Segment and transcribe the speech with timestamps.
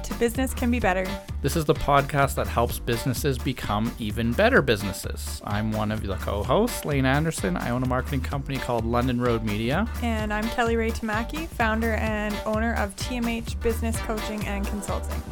[0.00, 1.06] Welcome to Business Can Be Better.
[1.42, 5.42] This is the podcast that helps businesses become even better businesses.
[5.44, 7.54] I'm one of the co hosts, Lane Anderson.
[7.54, 9.86] I own a marketing company called London Road Media.
[10.02, 15.22] And I'm Kelly Ray Tamaki, founder and owner of TMH Business Coaching and Consulting.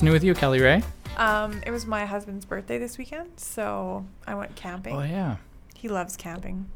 [0.00, 0.82] What's new with you, Kelly Ray?
[1.18, 4.96] Um, it was my husband's birthday this weekend, so I went camping.
[4.96, 5.36] Oh, yeah.
[5.76, 6.70] He loves camping.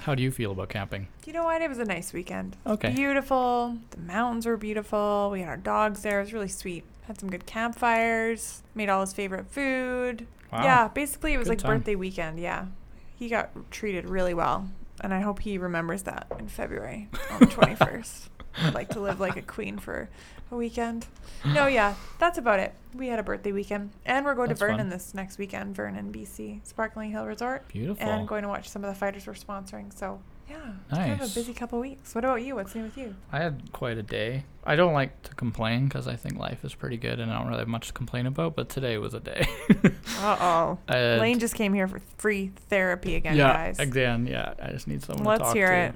[0.00, 1.06] How do you feel about camping?
[1.24, 1.62] You know what?
[1.62, 2.56] It was a nice weekend.
[2.66, 2.90] Okay.
[2.90, 3.78] Beautiful.
[3.90, 5.28] The mountains were beautiful.
[5.30, 6.18] We had our dogs there.
[6.18, 6.82] It was really sweet.
[7.06, 8.64] Had some good campfires.
[8.74, 10.26] Made all his favorite food.
[10.52, 10.64] Wow.
[10.64, 11.78] Yeah, basically it was Good like time.
[11.78, 12.40] birthday weekend.
[12.40, 12.66] Yeah.
[13.14, 14.68] He got treated really well.
[15.00, 18.30] And I hope he remembers that in February on the 21st.
[18.60, 20.08] I'd like to live like a queen for
[20.50, 21.06] a weekend.
[21.44, 22.74] No, yeah, that's about it.
[22.94, 23.90] We had a birthday weekend.
[24.06, 24.88] And we're going That's to Vernon fun.
[24.90, 27.68] this next weekend, Vernon, BC, Sparkling Hill Resort.
[27.68, 28.06] Beautiful.
[28.08, 29.96] And going to watch some of the fighters we're sponsoring.
[29.96, 30.56] So, yeah,
[30.88, 32.14] it's kind of a busy couple weeks.
[32.14, 32.54] What about you?
[32.54, 33.14] What's new with you?
[33.30, 34.44] I had quite a day.
[34.64, 37.48] I don't like to complain because I think life is pretty good and I don't
[37.48, 39.46] really have much to complain about, but today was a day.
[40.20, 40.78] Uh oh.
[40.88, 43.78] I had- Lane just came here for free therapy again, yeah, guys.
[43.78, 44.54] again, yeah.
[44.60, 45.76] I just need someone to Let's talk hear to.
[45.90, 45.94] it.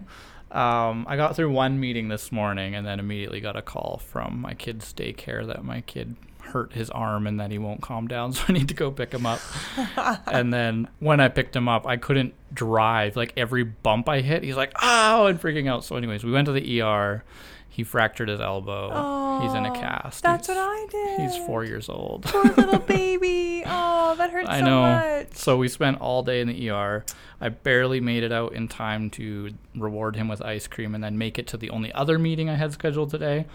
[0.53, 4.41] Um, I got through one meeting this morning and then immediately got a call from
[4.41, 8.33] my kid's daycare that my kid hurt his arm and that he won't calm down,
[8.35, 9.41] so I need to go pick him up.
[10.27, 13.17] and then when I picked him up, I couldn't drive.
[13.17, 15.85] Like every bump I hit, he's like, "Ow!" and freaking out.
[15.85, 17.25] So, anyways, we went to the ER.
[17.69, 19.41] He fractured his elbow.
[19.41, 20.23] he's in a cast.
[20.23, 21.21] That's he's, what I did.
[21.21, 22.25] He's four years old.
[22.25, 23.65] Poor little baby.
[24.13, 24.83] Oh, that hurts I so know.
[24.83, 25.35] much.
[25.35, 27.05] So we spent all day in the ER.
[27.41, 31.17] I barely made it out in time to reward him with ice cream and then
[31.19, 33.47] make it to the only other meeting I had scheduled today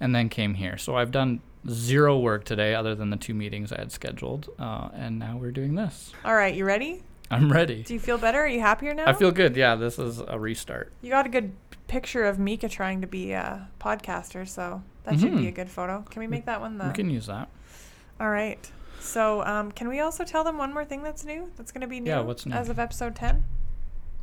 [0.00, 0.78] and then came here.
[0.78, 4.48] So I've done zero work today other than the two meetings I had scheduled.
[4.58, 6.12] Uh, and now we're doing this.
[6.24, 7.02] All right, you ready?
[7.30, 7.82] I'm ready.
[7.82, 8.40] Do you feel better?
[8.40, 9.06] Are you happier now?
[9.06, 9.56] I feel good.
[9.56, 10.92] Yeah, this is a restart.
[11.02, 11.52] you got a good
[11.88, 15.48] picture of Mika trying to be a podcaster, so that should be Mhm.
[15.48, 16.04] a good photo.
[16.08, 16.84] Can we make that one the?
[16.86, 17.48] We can use that.
[18.20, 18.70] All right.
[19.00, 21.50] So, um, can we also tell them one more thing that's new?
[21.56, 22.10] That's going to be new.
[22.10, 22.54] Yeah, what's new?
[22.54, 23.44] As of episode ten.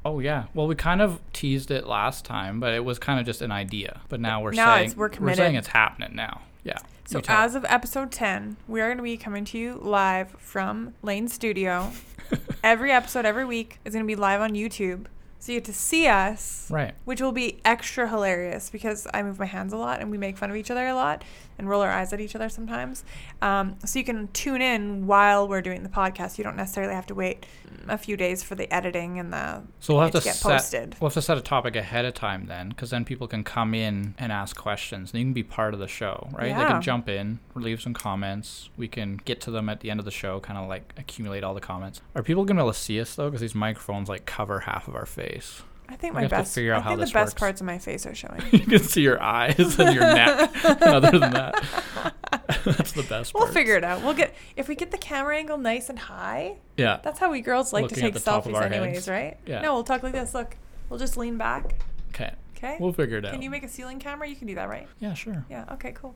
[0.03, 0.46] Oh, yeah.
[0.53, 3.52] Well, we kind of teased it last time, but it was kind of just an
[3.52, 4.02] idea.
[4.08, 6.41] But now we're Now saying it's- we're saying it's happening now.
[6.63, 6.78] Yeah.
[7.06, 10.94] So as of episode 10, we are going to be coming to you live from
[11.02, 11.92] Lane Studio.
[12.63, 15.06] every episode, every week, is going to be live on YouTube.
[15.45, 16.95] So you get to see us, right.
[17.03, 20.38] which will be extra hilarious because I move my hands a lot and we make
[20.38, 21.23] fun of each other a lot
[21.57, 23.03] and roll our eyes at each other sometimes.
[23.41, 26.39] Um, so you can tune in while we're doing the podcast.
[26.39, 27.45] You don't necessarily have to wait
[27.88, 30.51] a few days for the editing and the So we'll have it to get set,
[30.51, 30.95] posted.
[31.00, 33.73] We'll have to set a topic ahead of time then, because then people can come
[33.73, 35.12] in and ask questions.
[35.12, 36.47] And you can be part of the show, right?
[36.47, 36.63] Yeah.
[36.63, 38.69] They can jump in, leave some comments.
[38.77, 41.44] We can get to them at the end of the show, kind of like accumulate
[41.44, 42.01] all the comments.
[42.16, 43.29] Are people gonna be able to see us though?
[43.29, 45.34] Because these microphones like cover half of our face.
[45.88, 47.34] I think my best I think the best works.
[47.35, 48.41] parts of my face are showing.
[48.51, 50.51] you can see your eyes and your neck.
[50.81, 52.13] Other than that,
[52.66, 53.34] that's the best.
[53.35, 53.53] We'll parts.
[53.53, 54.01] figure it out.
[54.01, 56.56] We'll get if we get the camera angle nice and high.
[56.78, 57.00] Yeah.
[57.03, 59.09] That's how we girls like Looking to take the top of selfies, anyways, heads.
[59.09, 59.38] right?
[59.45, 59.62] Yeah.
[59.62, 60.34] No, we'll talk like this.
[60.34, 60.57] Look,
[60.90, 61.75] we'll just lean back.
[62.09, 62.34] Okay.
[62.57, 62.77] Okay.
[62.79, 63.31] We'll figure it out.
[63.33, 64.27] Can you make a ceiling camera?
[64.27, 64.88] You can do that, right?
[64.99, 65.45] yeah, sure.
[65.49, 65.66] Yeah.
[65.73, 65.91] Okay.
[65.91, 66.16] Cool.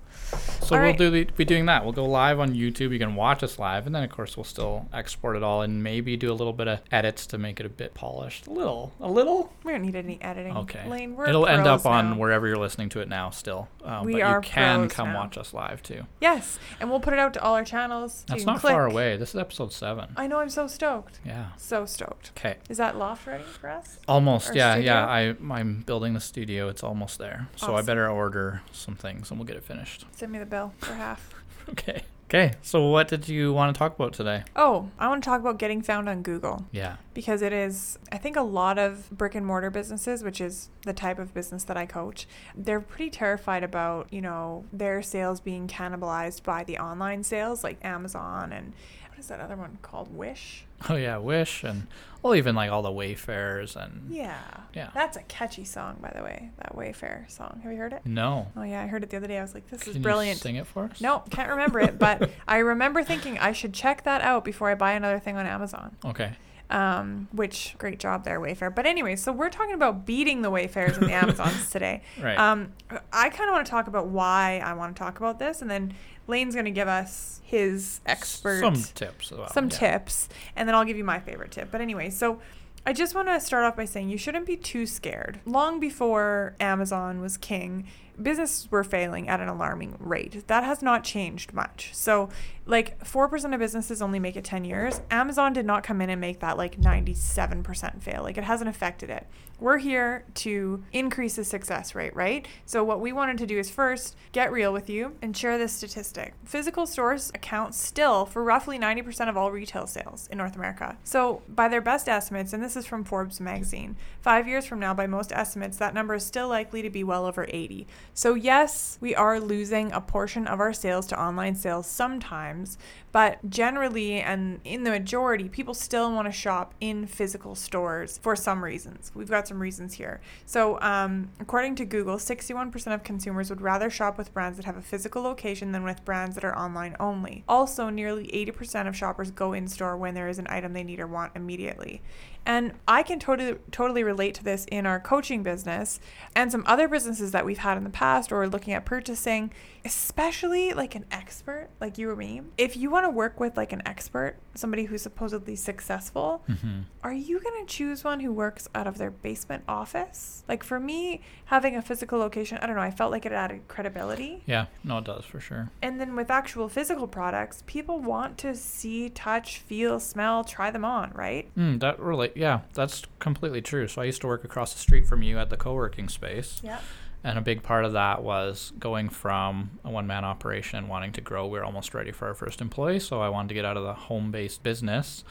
[0.61, 0.97] So All we'll right.
[0.97, 1.83] do the, be doing that.
[1.83, 2.91] We'll go live on YouTube.
[2.93, 5.83] You can watch us live, and then of course we'll still export it all and
[5.83, 8.47] maybe do a little bit of edits to make it a bit polished.
[8.47, 9.51] A little, a little.
[9.63, 10.55] We don't need any editing.
[10.57, 10.87] Okay.
[10.87, 13.29] Lane, we're It'll end up pros on wherever you're listening to it now.
[13.31, 15.19] Still, um, We but are you can come now.
[15.19, 16.03] watch us live too.
[16.21, 18.23] Yes, and we'll put it out to all our channels.
[18.27, 19.17] so That's not far away.
[19.17, 20.13] This is episode seven.
[20.15, 20.39] I know.
[20.39, 21.19] I'm so stoked.
[21.25, 21.47] Yeah.
[21.57, 22.31] So stoked.
[22.37, 22.57] Okay.
[22.69, 23.99] Is that loft ready for us?
[24.07, 24.49] Almost.
[24.49, 24.73] Our Yeah.
[24.75, 24.93] studio?
[24.93, 25.05] Yeah.
[25.07, 26.69] I I'm building the studio.
[26.69, 27.49] It's almost there.
[27.57, 27.85] So I Awesome.
[27.85, 30.05] better order some things, and we'll get it finished.
[30.11, 31.33] Send me the bill for half.
[31.69, 32.01] Okay.
[32.25, 32.53] Okay.
[32.63, 34.43] So what did you want to talk about today?
[34.55, 36.65] Oh, I want to talk about getting found on Google.
[36.71, 36.95] Yeah.
[37.13, 40.93] because it is i think a lot of brick and mortar businesses which is the
[40.93, 45.67] type of business that i coach they're pretty terrified about you know their sales being
[45.67, 48.73] cannibalized by the online sales like amazon and
[49.19, 51.17] what is that other one called wish Oh yeah.
[51.17, 51.87] Wish and
[52.23, 54.39] well even like all the Wayfarers and yeah
[54.73, 54.91] Yeah.
[54.93, 58.47] that's a catchy song by the way that wayfair song have you heard it No.
[58.55, 60.01] oh yeah i heard it the other day i was like this Can is you
[60.03, 61.01] brilliant sing it for us?
[61.01, 64.75] no can't remember it but i remember thinking i should check that out before i
[64.75, 66.31] buy another thing on amazon Okay.
[66.69, 68.73] um, which great job there, Wayfair.
[68.73, 72.03] But anyway, so we're talking about beating the Wayfarers and the Amazons today.
[72.21, 72.37] Right.
[72.37, 72.73] Um,
[73.11, 75.71] I kind of want to talk about why I want to talk about this, and
[75.71, 75.95] then
[76.29, 79.31] Lane's going to give us his expert Some tips.
[79.31, 79.49] Well.
[79.49, 79.97] some yeah.
[79.97, 81.69] tips, and then I'll give you my favorite tip.
[81.71, 82.39] But anyway, so
[82.85, 85.39] I just want to start off by saying you shouldn't be too scared.
[85.45, 87.87] Long before Amazon was king,
[88.21, 90.47] businesses were failing at an alarming rate.
[90.47, 91.89] That has not changed much.
[91.93, 92.29] So,
[92.65, 95.01] like 4% of businesses only make it 10 years.
[95.09, 98.23] Amazon did not come in and make that like 97% fail.
[98.23, 99.27] Like it hasn't affected it.
[99.61, 102.47] We're here to increase the success rate, right?
[102.65, 105.73] So, what we wanted to do is first get real with you and share this
[105.73, 106.33] statistic.
[106.45, 110.97] Physical stores account still for roughly 90% of all retail sales in North America.
[111.03, 114.93] So, by their best estimates, and this is from Forbes magazine, five years from now,
[114.93, 117.85] by most estimates, that number is still likely to be well over 80.
[118.13, 122.77] So, yes, we are losing a portion of our sales to online sales sometimes,
[123.11, 128.37] but generally and in the majority, people still want to shop in physical stores for
[128.37, 129.11] some reasons.
[129.13, 130.21] We've got some reasons here.
[130.45, 134.77] So, um, according to Google, 61% of consumers would rather shop with brands that have
[134.77, 137.43] a physical location than with brands that are online only.
[137.49, 140.99] Also, nearly 80% of shoppers go in store when there is an item they need
[141.01, 142.01] or want immediately.
[142.45, 145.99] And I can totally totally relate to this in our coaching business
[146.35, 149.51] and some other businesses that we've had in the past or looking at purchasing,
[149.85, 152.41] especially like an expert like you or me.
[152.57, 156.79] If you want to work with like an expert, somebody who's supposedly successful, Mm-hmm.
[157.03, 160.43] are you going to choose one who works out of their basement office?
[160.47, 163.67] Like for me, having a physical location, I don't know, I felt like it added
[163.67, 164.41] credibility.
[164.47, 165.69] Yeah, no, it does for sure.
[165.81, 170.83] And then with actual physical products, people want to see, touch, feel, smell, try them
[170.85, 171.53] on, right?
[171.55, 173.87] Mm, that really, yeah, that's completely true.
[173.89, 176.79] So I used to work across the street from you at the co-working space, Yeah.
[177.23, 181.21] and a big part of that was going from a one-man operation and wanting to
[181.21, 181.45] grow.
[181.47, 183.83] We were almost ready for our first employee, so I wanted to get out of
[183.83, 185.25] the home-based business.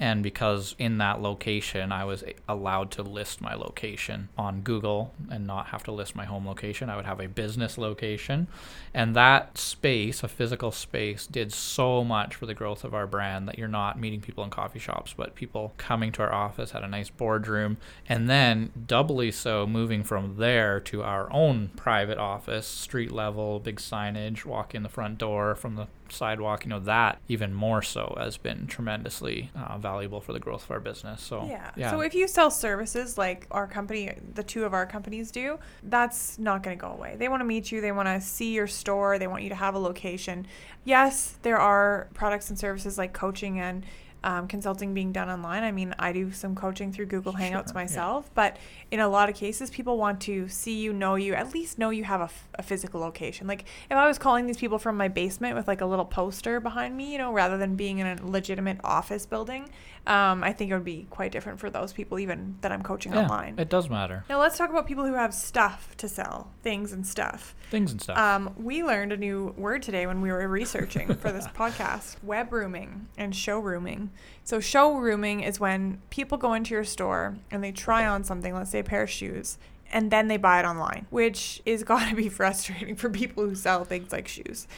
[0.00, 5.46] And because in that location, I was allowed to list my location on Google and
[5.46, 8.48] not have to list my home location, I would have a business location.
[8.92, 13.46] And that space, a physical space, did so much for the growth of our brand
[13.46, 16.82] that you're not meeting people in coffee shops, but people coming to our office, had
[16.82, 17.76] a nice boardroom.
[18.08, 23.76] And then, doubly so, moving from there to our own private office, street level, big
[23.76, 28.14] signage, walk in the front door from the sidewalk, you know, that even more so
[28.18, 31.22] has been tremendously uh, valuable for the growth of our business.
[31.22, 31.44] So,
[31.76, 31.90] Yeah.
[31.90, 36.38] So if you sell services like our company, the two of our companies do, that's
[36.38, 37.16] not going to go away.
[37.18, 39.54] They want to meet you, they want to see your store, they want you to
[39.54, 40.46] have a location.
[40.84, 43.84] Yes, there are products and services like coaching and
[44.24, 45.64] um, consulting being done online.
[45.64, 47.72] I mean, I do some coaching through Google Hangouts Sure, yeah.
[47.74, 48.56] myself, but
[48.90, 51.90] in a lot of cases, people want to see you, know you, at least know
[51.90, 53.46] you have a, f- a physical location.
[53.46, 56.60] Like if I was calling these people from my basement with like a little poster
[56.60, 59.68] behind me, you know, rather than being in a legitimate office building,
[60.06, 63.12] um, I think it would be quite different for those people, even that I'm coaching
[63.12, 63.58] yeah, online.
[63.58, 64.24] it does matter.
[64.28, 67.54] Now let's talk about people who have stuff to sell, things and stuff.
[67.72, 68.18] Things and stuff.
[68.18, 72.52] Um, we learned a new word today when we were researching for this podcast web
[72.52, 74.10] rooming and showrooming.
[74.44, 78.70] So, showrooming is when people go into your store and they try on something, let's
[78.70, 79.56] say a pair of shoes,
[79.90, 83.54] and then they buy it online, which is got to be frustrating for people who
[83.54, 84.68] sell things like shoes.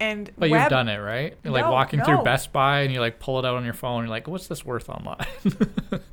[0.00, 1.36] And But web- you've done it, right?
[1.44, 2.04] You're like No, walking no.
[2.04, 4.00] through Best Buy and you like pull it out on your phone.
[4.00, 5.24] And you're like, what's this worth online?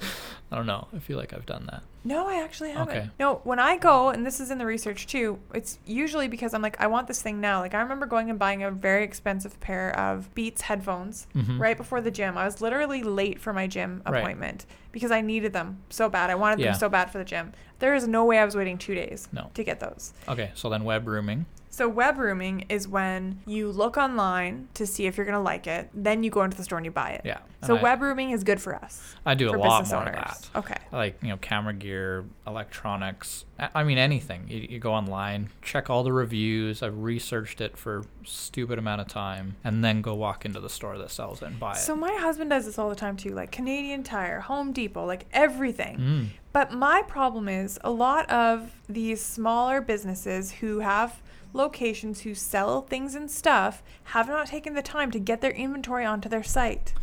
[0.54, 0.88] I don't know.
[0.94, 1.82] I feel like I've done that.
[2.04, 2.90] No, I actually haven't.
[2.98, 3.10] Okay.
[3.20, 6.62] No, when I go, and this is in the research too, it's usually because I'm
[6.62, 7.62] like, I want this thing now.
[7.62, 11.58] Like, I remember going and buying a very expensive pair of Beats headphones Mhm.
[11.58, 12.38] right before the gym.
[12.38, 14.20] I was literally late for my gym Right.
[14.20, 16.30] appointment because I needed them so bad.
[16.30, 16.72] I wanted Yeah.
[16.72, 17.54] them so bad for the gym.
[17.80, 19.52] There is no way I was waiting two days No.
[19.54, 20.12] to get those.
[20.28, 21.46] Okay, so then web rooming.
[21.72, 25.90] So web rooming is when you look online to see if you're gonna like it,
[25.94, 27.22] then you go into the store and you buy it.
[27.24, 27.40] Yeah.
[27.66, 29.16] So I, web rooming is good for us.
[29.26, 30.16] I do a for lot more owners.
[30.16, 30.60] of that.
[30.60, 30.76] Okay.
[30.92, 33.46] Like, you know, camera gear, electronics.
[33.58, 34.46] I I mean, anything.
[34.50, 36.84] You, you go online, check all the reviews.
[36.84, 40.98] I've researched it for stupid amount of time, and then go walk into the store
[40.98, 41.78] that sells it and buy it.
[41.78, 45.26] So my husband does this all the time too, like Canadian Tire, Home Depot, like
[45.32, 45.98] everything.
[45.98, 46.26] Mm.
[46.52, 51.22] But my problem is a lot of these smaller businesses who have
[51.54, 56.06] locations who sell things and stuff have not taken the time to get their inventory
[56.06, 56.94] onto their site.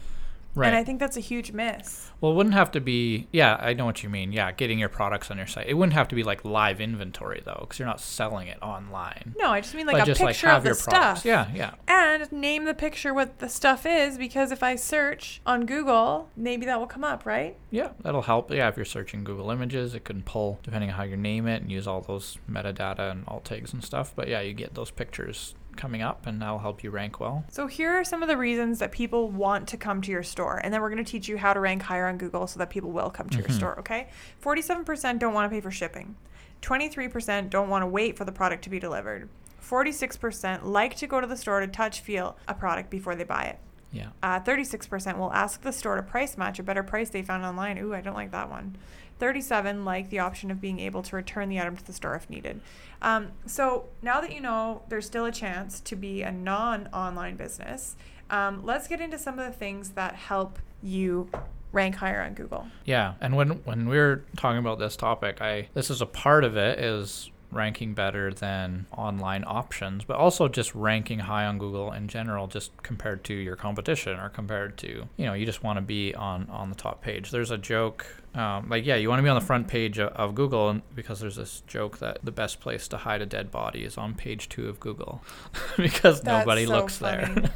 [0.54, 0.68] Right.
[0.68, 2.10] And I think that's a huge miss.
[2.20, 3.28] Well, it wouldn't have to be.
[3.32, 4.32] Yeah, I know what you mean.
[4.32, 5.68] Yeah, getting your products on your site.
[5.68, 9.34] It wouldn't have to be like live inventory though, because you're not selling it online.
[9.38, 11.20] No, I just mean like but a just picture like have of the products.
[11.20, 11.24] stuff.
[11.24, 11.74] Yeah, yeah.
[11.86, 16.66] And name the picture what the stuff is because if I search on Google, maybe
[16.66, 17.56] that will come up, right?
[17.70, 18.50] Yeah, that'll help.
[18.50, 21.62] Yeah, if you're searching Google Images, it can pull depending on how you name it
[21.62, 24.12] and use all those metadata and alt tags and stuff.
[24.16, 27.44] But yeah, you get those pictures coming up, and that'll help you rank well.
[27.48, 30.60] So here are some of the reasons that people want to come to your store,
[30.62, 32.68] and then we're going to teach you how to rank higher on Google so that
[32.68, 33.52] people will come to your Mhm.
[33.56, 33.78] store.
[33.78, 34.08] Okay,
[34.40, 36.16] forty-seven percent don't want to pay for shipping,
[36.60, 40.96] twenty-three percent don't want to wait for the product to be delivered, forty-six percent like
[40.96, 43.58] to go to the store to touch, feel a product before they buy it.
[43.92, 44.08] Yeah.
[44.22, 47.78] Uh, 36% will ask the store to price match a better price they found online.
[47.78, 48.76] Ooh, I don't like that one.
[49.18, 52.28] 37 like the option of being able to return the item to the store if
[52.30, 52.60] needed.
[53.02, 57.96] Um, so now that you know there's still a chance to be a non-online business,
[58.30, 61.30] um, let's get into some of the things that help you
[61.72, 62.68] rank higher on Google.
[62.84, 66.44] Yeah, and when when we are talking about this topic, I this is a part
[66.44, 71.92] of it is ranking better than online options, but also just ranking high on Google
[71.92, 75.76] in general, just compared to your competition or compared to, you know, you just want
[75.76, 77.30] to be on, on the top page.
[77.30, 80.12] There's a joke um, like yeah, you want to be on the front page of,
[80.12, 83.84] of Google because there's this joke that the best place to hide a dead body
[83.84, 85.22] is on page two of Google
[85.76, 87.24] because That's nobody so looks funny.
[87.34, 87.50] there.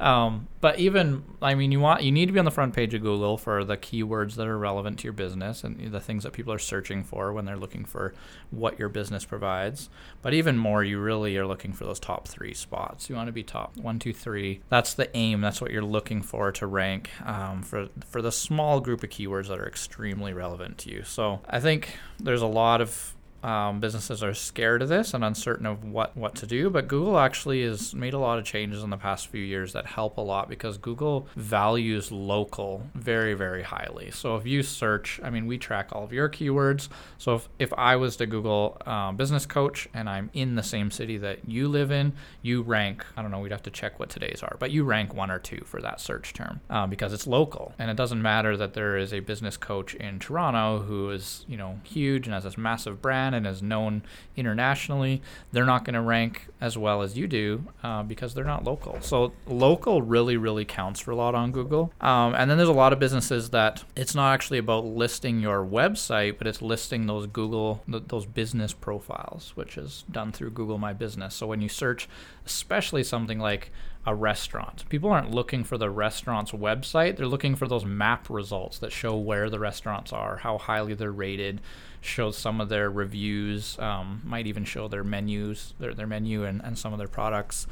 [0.00, 2.94] um, but even I mean, you want you need to be on the front page
[2.94, 6.32] of Google for the keywords that are relevant to your business and the things that
[6.32, 8.14] people are searching for when they're looking for
[8.50, 9.90] what your business provides.
[10.22, 13.10] But even more, you really are looking for those top three spots.
[13.10, 14.62] You want to be top one, two, three.
[14.70, 15.42] That's the aim.
[15.42, 19.48] That's what you're looking for to rank um, for for the small group of keywords
[19.48, 21.02] that are extremely relevant to you.
[21.04, 25.66] So I think there's a lot of um, businesses are scared of this and uncertain
[25.66, 26.70] of what, what to do.
[26.70, 29.84] But Google actually has made a lot of changes in the past few years that
[29.84, 34.10] help a lot because Google values local very, very highly.
[34.10, 36.88] So if you search, I mean, we track all of your keywords.
[37.18, 40.90] So if, if I was to Google uh, business coach and I'm in the same
[40.90, 44.08] city that you live in, you rank, I don't know, we'd have to check what
[44.08, 47.26] today's are, but you rank one or two for that search term uh, because it's
[47.26, 47.74] local.
[47.78, 51.58] And it doesn't matter that there is a business coach in Toronto who is, you
[51.58, 54.02] know, huge and has this massive brand and is known
[54.36, 55.22] internationally,
[55.52, 58.98] they're not going to rank as well as you do uh, because they're not local.
[59.00, 61.92] So local really, really counts for a lot on Google.
[62.00, 65.64] Um, and then there's a lot of businesses that it's not actually about listing your
[65.64, 70.78] website, but it's listing those Google, th- those business profiles, which is done through Google
[70.78, 71.34] My Business.
[71.34, 72.08] So when you search,
[72.46, 73.70] especially something like
[74.06, 74.84] a restaurant.
[74.88, 77.16] People aren't looking for the restaurant's website.
[77.16, 81.10] They're looking for those map results that show where the restaurants are, how highly they're
[81.10, 81.60] rated,
[82.04, 86.60] shows some of their reviews, um, might even show their menus, their, their menu and,
[86.62, 87.66] and some of their products,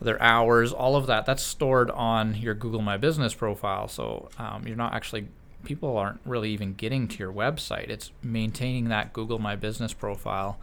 [0.00, 1.26] their hours, all of that.
[1.26, 3.88] That's stored on your Google My Business profile.
[3.88, 5.28] So um, you're not actually
[5.64, 7.88] people aren't really even getting to your website.
[7.88, 10.58] It's maintaining that Google My Business profile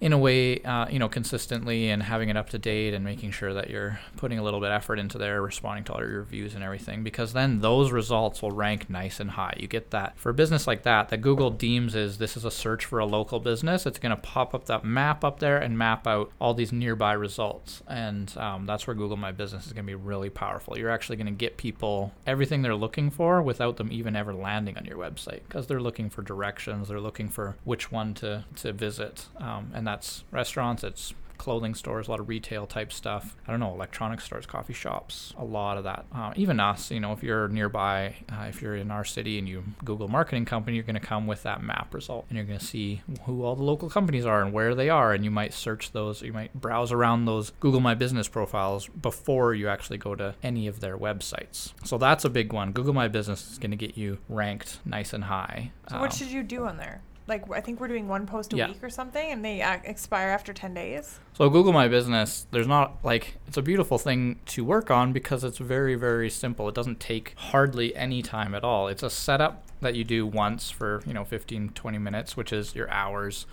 [0.00, 3.30] in a way, uh, you know, consistently and having it up to date and making
[3.30, 6.18] sure that you're putting a little bit of effort into there, responding to all your
[6.18, 9.54] reviews and everything, because then those results will rank nice and high.
[9.58, 12.50] You get that for a business like that, that Google deems is this is a
[12.50, 13.86] search for a local business.
[13.86, 17.12] It's going to pop up that map up there and map out all these nearby
[17.12, 20.76] results, and um, that's where Google My Business is going to be really powerful.
[20.76, 24.76] You're actually going to get people everything they're looking for without them even ever landing
[24.76, 28.72] on your website because they're looking for directions, they're looking for which one to to
[28.72, 33.36] visit, um, and that's restaurants, it's clothing stores, a lot of retail type stuff.
[33.46, 36.06] I don't know, electronic stores, coffee shops, a lot of that.
[36.14, 39.48] Uh, even us, you know, if you're nearby, uh, if you're in our city and
[39.48, 42.60] you Google marketing company, you're going to come with that map result and you're going
[42.60, 45.12] to see who all the local companies are and where they are.
[45.12, 49.54] And you might search those, you might browse around those Google My Business profiles before
[49.54, 51.72] you actually go to any of their websites.
[51.84, 52.70] So that's a big one.
[52.72, 55.72] Google My Business is going to get you ranked nice and high.
[55.90, 57.02] So what Um, should you do on there?
[57.26, 58.68] Like I think we're doing one post a Yeah.
[58.68, 61.18] week or something, and they uh, expire after ten days.
[61.34, 65.42] So Google My Business, there's not like it's a beautiful thing to work on because
[65.44, 66.68] it's very very simple.
[66.68, 68.88] It doesn't take hardly any time at all.
[68.88, 72.74] It's a setup that you do once for, you know, 15 20 minutes, which is
[72.74, 73.46] your hours,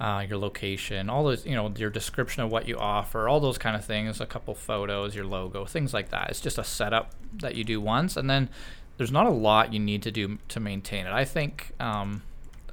[0.00, 3.58] uh, your location, all those, you know, your description of what you offer, all those
[3.58, 6.30] kind of things, a couple photos, your logo, things like that.
[6.30, 8.48] It's just a setup that you do once and then
[8.96, 11.12] there's not a lot you need to do to maintain it.
[11.12, 12.22] I think um,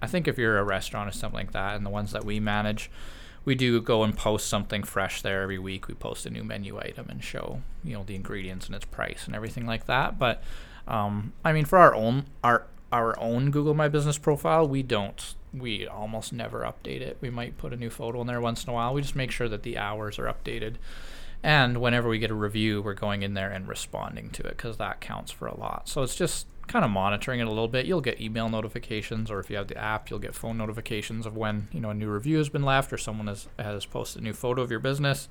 [0.01, 2.39] I think if you're a restaurant or something like that, and the ones that we
[2.39, 2.89] manage,
[3.45, 5.87] we do go and post something fresh there every week.
[5.87, 9.23] We post a new menu item and show you know the ingredients and its price
[9.25, 10.19] and everything like that.
[10.19, 10.43] But
[10.87, 15.35] um, I mean, for our own our our own Google My Business profile, we don't.
[15.53, 17.17] We almost never update it.
[17.21, 18.93] We might put a new photo in there once in a while.
[18.93, 20.75] We just make sure that the hours are updated.
[21.41, 24.77] And whenever we get a review, we're going in there and responding to it because
[24.77, 25.87] that counts for a lot.
[25.87, 27.85] So it's just kind of monitoring it a little bit.
[27.85, 31.35] You'll get email notifications, or if you have the app, you'll get phone notifications of
[31.35, 34.23] when you know a new review has been left or someone has has posted a
[34.23, 35.27] new photo of your business,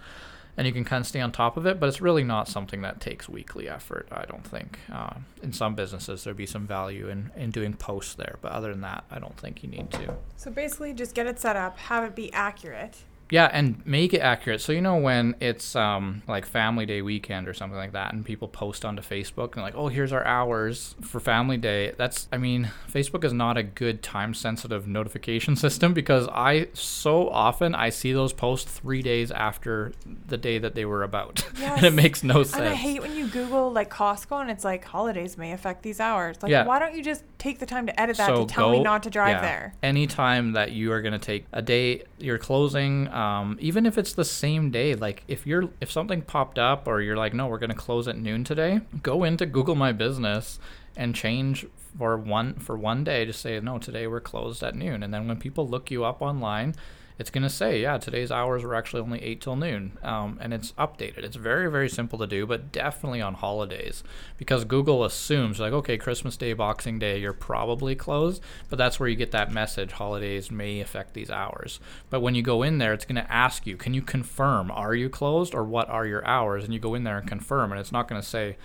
[0.57, 1.81] and you can kind of stay on top of it.
[1.81, 4.09] But it's really not something that takes weekly effort.
[4.11, 4.81] I don't think.
[4.93, 8.71] Uh, in some businesses, there'd be some value in in doing posts there, but other
[8.71, 10.17] than that, I don't think you need to.
[10.37, 14.21] So basically, just get it set up, have it be accurate, Yeah, and make it
[14.21, 14.61] accurate.
[14.61, 18.25] So you know when it's um, like Family Day weekend or something like that, and
[18.25, 21.93] people post onto Facebook and like, oh, here's our hours for Family Day.
[21.97, 27.75] That's, I mean, Facebook is not a good time-sensitive notification system because I so often
[27.75, 29.93] I see those posts three days after
[30.27, 31.73] the day that they were about, Yes.
[31.79, 32.57] and it makes no sense.
[32.57, 36.01] And I hate when you Google like Costco and it's like holidays may affect these
[36.01, 36.37] hours.
[36.43, 36.65] Like, Yeah.
[36.65, 38.83] why don't you just take the time to edit that so to tell go, me
[38.83, 39.75] not to drive yeah, there?
[39.83, 44.13] Anytime that you are going to take a day, you're closing, um, even if it's
[44.13, 44.95] the same day.
[44.95, 48.07] Like if you're if something popped up or you're like, no, we're going to close
[48.07, 48.81] at noon today.
[49.03, 50.61] Go into Google My Business
[50.97, 51.67] and change
[51.99, 53.25] for one for one day.
[53.25, 55.03] to say no, today we're closed at noon.
[55.03, 56.77] And then when people look you up online.
[57.19, 60.73] It's gonna say, yeah, today's hours were actually only eight till noon, um, and it's
[60.73, 61.19] updated.
[61.19, 64.05] It's very, very simple to do, but definitely on holidays
[64.37, 69.09] because Google assumes like, okay, Christmas Day, Boxing Day, you're probably closed, but that's where
[69.09, 69.93] you get that message.
[69.93, 71.81] Holidays may affect these hours.
[72.11, 74.95] But when you go in there, it's going to ask you, can you confirm, are
[74.95, 76.65] you closed or what are your hours?
[76.65, 78.57] And you go in there and confirm, and it's not going to say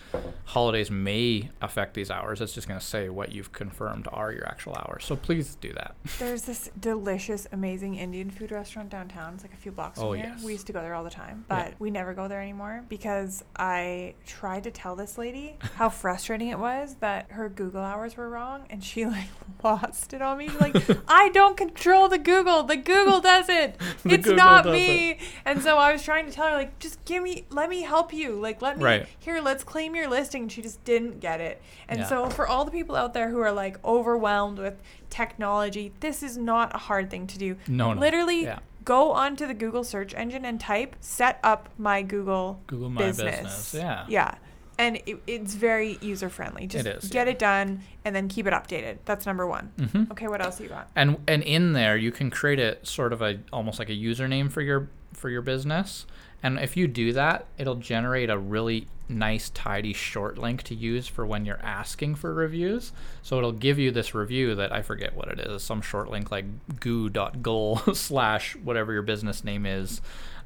[0.46, 2.42] holidays may affect these hours.
[2.42, 5.06] It's just going to say what you've confirmed are your actual hours.
[5.06, 5.96] So please do that.
[6.20, 9.34] There's this delicious, amazing Indian food restaurant downtown.
[9.36, 10.32] It's like a few blocks oh, from Oh, here.
[10.36, 10.44] yes.
[10.44, 11.64] We used to go there all the time, Yeah.
[11.70, 16.50] but we never go there anymore because I tried to tell this lady how frustrating
[16.50, 19.28] it was that her Google hours were wrong, and she like
[19.64, 20.50] lost it on me.
[20.50, 20.76] She's like,
[21.08, 22.64] I don't control the Google.
[22.64, 23.80] The Google does it.
[24.06, 25.18] It's Google not me.
[25.46, 28.14] And so I was trying to tell her like, just give me, let me help
[28.14, 28.34] you.
[28.40, 29.08] Like, let me Right.
[29.20, 29.40] here.
[29.42, 30.44] Let's claim your listing.
[30.44, 31.62] And she just didn't get it.
[31.88, 32.08] And Yeah.
[32.08, 34.76] so for all the people out there who are like overwhelmed with
[35.14, 37.56] technology, this is not a hard thing to do.
[37.68, 38.00] No, no.
[38.02, 38.60] Literally Yeah.
[38.84, 43.36] go onto the Google search engine and type set up my Google Google My business.
[43.38, 43.74] Business.
[43.76, 44.06] Yeah.
[44.10, 44.36] Yeah.
[44.80, 46.66] And it, it's very user friendly.
[46.66, 47.34] Just is, get yeah.
[47.34, 48.98] it done and then keep it updated.
[49.06, 49.72] That's number one.
[49.78, 50.10] Mhm.
[50.12, 50.90] Okay, what else you got?
[50.96, 54.52] and and in there you can create a sort of a almost like a username
[54.52, 56.08] for your for your business
[56.42, 61.08] and if you do that it'll generate a really nice tidy short link to use
[61.08, 62.92] for when you're asking for reviews
[63.22, 66.32] so it'll give you this review that i forget what it is some short link
[66.32, 66.46] like
[66.80, 70.02] goo.goal slash whatever your business name is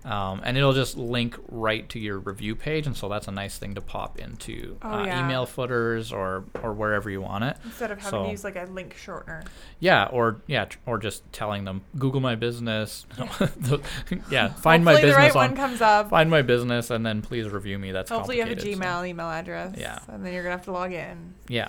[0.06, 3.58] um, and it'll just link right to your review page and so that's a nice
[3.58, 5.26] thing to pop into Oh, uh, yeah.
[5.26, 8.56] email footers or or wherever you want it Instead of having So- to use like
[8.56, 9.46] a link shortener.
[9.80, 13.06] yeah, or yeah, tr- or just telling them Google my business.
[13.18, 13.82] The-
[14.30, 16.10] yeah, find my business the right on one comes up.
[16.12, 17.92] find my business and then please review me.
[17.92, 19.76] That's Hopefully have a complicated, so- Gmail email address.
[19.78, 20.00] Yeah.
[20.08, 21.34] And then you're gonna have to log in.
[21.48, 21.68] Yeah.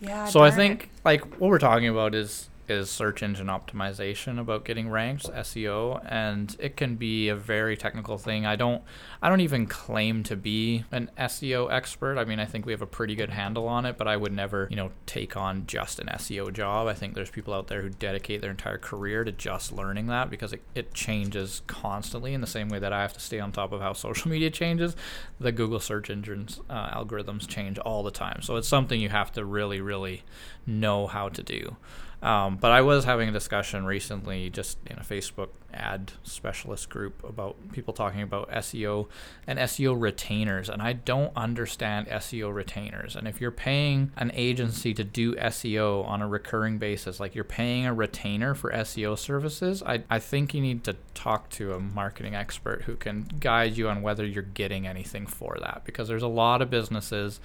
[0.00, 0.26] Yeah.
[0.26, 0.56] so I darn it.
[0.62, 6.00] think like what we're talking about is is search engine optimization about getting ranked SEO
[6.08, 8.46] and it can be a very technical thing.
[8.46, 8.82] I don't
[9.22, 12.18] I don't even claim to be an SEO expert.
[12.18, 14.32] I mean, I think we have a pretty good handle on it, but I would
[14.32, 16.86] never, you know, take on just an SEO job.
[16.86, 20.30] I think there's people out there who dedicate their entire career to just learning that
[20.30, 23.52] because it, it changes constantly in the same way that I have to stay on
[23.52, 24.96] top of how social media changes.
[25.40, 28.42] The Google search engines uh, algorithms change all the time.
[28.42, 30.22] So it's something you have to really, really
[30.66, 31.76] know how to do.
[32.20, 37.22] Um, but I was having a discussion recently just in a Facebook ad specialist group
[37.22, 39.06] about people talking about SEO
[39.46, 40.68] and SEO retainers.
[40.68, 43.14] And I don't understand SEO retainers.
[43.14, 47.44] And if you're paying an agency to do SEO on a recurring basis, like you're
[47.44, 51.80] paying a retainer for SEO services, I, I think you need to talk to a
[51.80, 55.82] marketing expert who can guide you on whether you're getting anything for that.
[55.84, 57.38] Because there's a lot of businesses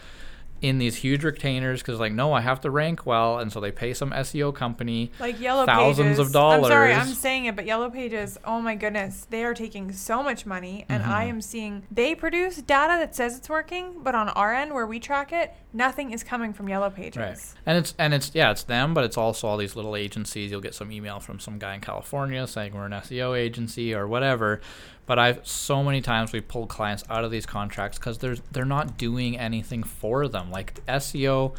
[0.63, 3.69] in these huge retainers because like no i have to rank well and so they
[3.71, 6.19] pay some seo company like yellow thousands pages.
[6.19, 8.37] of dollars I'm sorry, I'm saying it, but yellow pages.
[8.45, 11.29] Oh my goodness, they are taking so much money, and I Mhm.
[11.29, 14.99] am seeing they produce data that says it's working, but on our end where we
[14.99, 17.17] track it, nothing is coming from yellow pages.
[17.17, 17.37] Right.
[17.65, 20.51] And it's and it's yeah, it's them, but it's also all these little agencies.
[20.51, 24.07] You'll get some email from some guy in California saying we're an SEO agency or
[24.07, 24.61] whatever.
[25.05, 28.65] But I've so many times we pulled clients out of these contracts because there's they're
[28.65, 30.51] not doing anything for them.
[30.51, 31.55] Like SEO,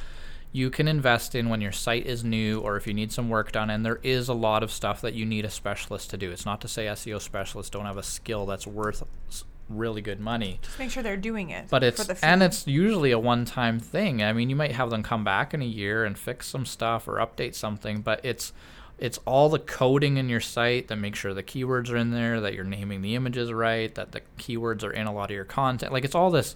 [0.53, 3.53] you can invest in when your site is new or if you need some work
[3.53, 3.70] done.
[3.70, 6.31] And there is a lot of stuff that you need a specialist to do.
[6.31, 9.03] It's not to say SEO specialists don't have a skill that's worth
[9.68, 11.66] really good money Just make sure they're doing it.
[11.70, 14.22] but it's and it's usually a one-time thing.
[14.22, 17.09] I mean, you might have them come back in a year and fix some stuff
[17.09, 18.53] or update something, but it's
[18.98, 22.40] it's all the coding in your site that make sure the keywords are in there,
[22.40, 25.44] that you're naming the images right, that the keywords are in a lot of your
[25.44, 25.92] content.
[25.92, 26.55] Like it's all this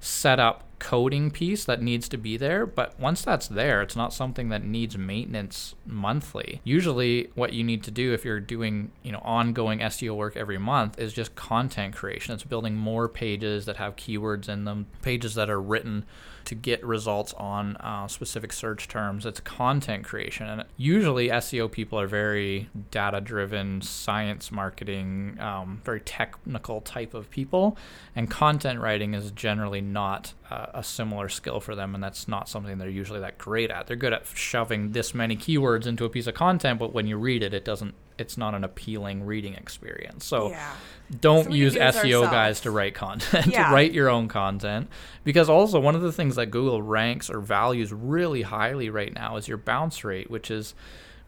[0.00, 4.48] setup coding piece that needs to be there, but once that's there, it's not something
[4.48, 6.60] that needs maintenance monthly.
[6.64, 10.58] Usually what you need to do if you're doing, you know, ongoing SEO work every
[10.58, 12.34] month is just content creation.
[12.34, 16.04] It's building more pages that have keywords in them, pages that are written
[16.44, 19.26] to get results on uh, specific search terms.
[19.26, 20.46] It's content creation.
[20.46, 27.30] And usually, SEO people are very data driven, science marketing, um, very technical type of
[27.30, 27.76] people.
[28.16, 31.94] And content writing is generally not uh, a similar skill for them.
[31.94, 33.86] And that's not something they're usually that great at.
[33.86, 37.16] They're good at shoving this many keywords into a piece of content, but when you
[37.16, 40.26] read it, it doesn't it's not an appealing reading experience.
[40.26, 40.74] So yeah.
[41.20, 43.46] don't so use SEO guys to write content.
[43.50, 43.72] Yeah.
[43.72, 44.88] write your own content
[45.24, 49.36] because also one of the things that Google ranks or values really highly right now
[49.36, 50.74] is your bounce rate, which is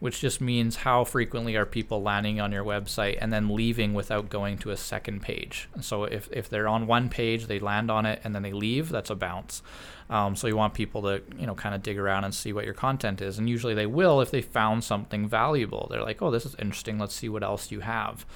[0.03, 4.29] which just means how frequently are people landing on your website and then leaving without
[4.29, 5.69] going to a second page.
[5.81, 8.89] So if, if they're on one page, they land on it and then they leave,
[8.89, 9.63] that's a bounce.
[10.11, 12.65] Um, so you want people to, you know, kind of dig around and see what
[12.65, 13.39] your content is.
[13.39, 15.87] And usually they will if they found something valuable.
[15.89, 16.99] They're like, oh, this is interesting.
[16.99, 18.27] Let's see what else you have.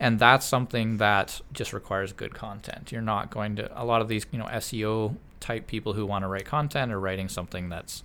[0.00, 2.90] And that's something that just requires good content.
[2.90, 6.24] You're not going to, a lot of these, you know, SEO type people who want
[6.24, 8.02] to write content are writing something that's,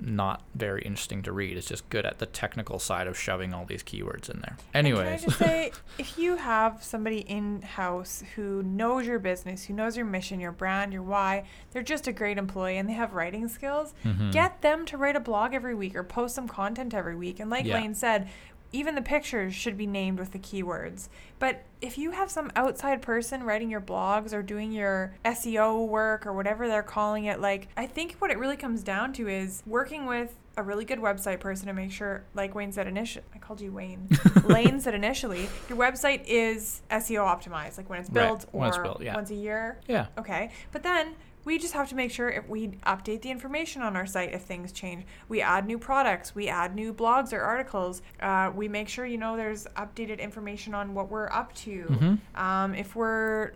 [0.00, 1.56] not very interesting to read.
[1.56, 4.56] It's just good at the technical side of shoving all these keywords in there.
[4.74, 9.64] Anyways, can I just say, if you have somebody in house who knows your business,
[9.64, 12.94] who knows your mission, your brand, your why, they're just a great employee and they
[12.94, 13.94] have writing skills.
[14.04, 14.30] Mm-hmm.
[14.30, 17.40] Get them to write a blog every week or post some content every week.
[17.40, 17.74] And like yeah.
[17.74, 18.28] Lane said,
[18.72, 21.08] even the pictures should be named with the keywords.
[21.38, 26.26] But if you have some outside person writing your blogs or doing your SEO work
[26.26, 29.62] or whatever they're calling it, like I think what it really comes down to is
[29.66, 33.38] working with a really good website person to make sure, like Wayne said initially, I
[33.38, 34.08] called you Wayne.
[34.44, 38.64] Lane said initially, your website is SEO optimized, like when it's built right.
[38.64, 39.14] or it's built, yeah.
[39.14, 39.78] once a year.
[39.86, 40.06] Yeah.
[40.16, 40.50] Okay.
[40.72, 41.14] But then
[41.46, 44.42] we just have to make sure if we update the information on our site if
[44.42, 45.04] things change.
[45.28, 48.02] We add new products, we add new blogs or articles.
[48.20, 51.84] Uh, we make sure you know there's updated information on what we're up to.
[51.84, 52.40] Mm-hmm.
[52.40, 53.52] Um, if we're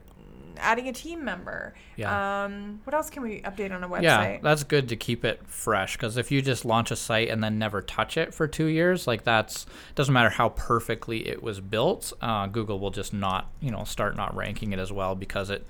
[0.56, 1.74] adding a team member.
[1.96, 2.44] Yeah.
[2.44, 4.02] Um, what else can we update on a website?
[4.02, 7.42] Yeah, that's good to keep it fresh because if you just launch a site and
[7.42, 11.60] then never touch it for two years, like that's doesn't matter how perfectly it was
[11.60, 15.50] built, uh, Google will just not you know start not ranking it as well because
[15.50, 15.66] it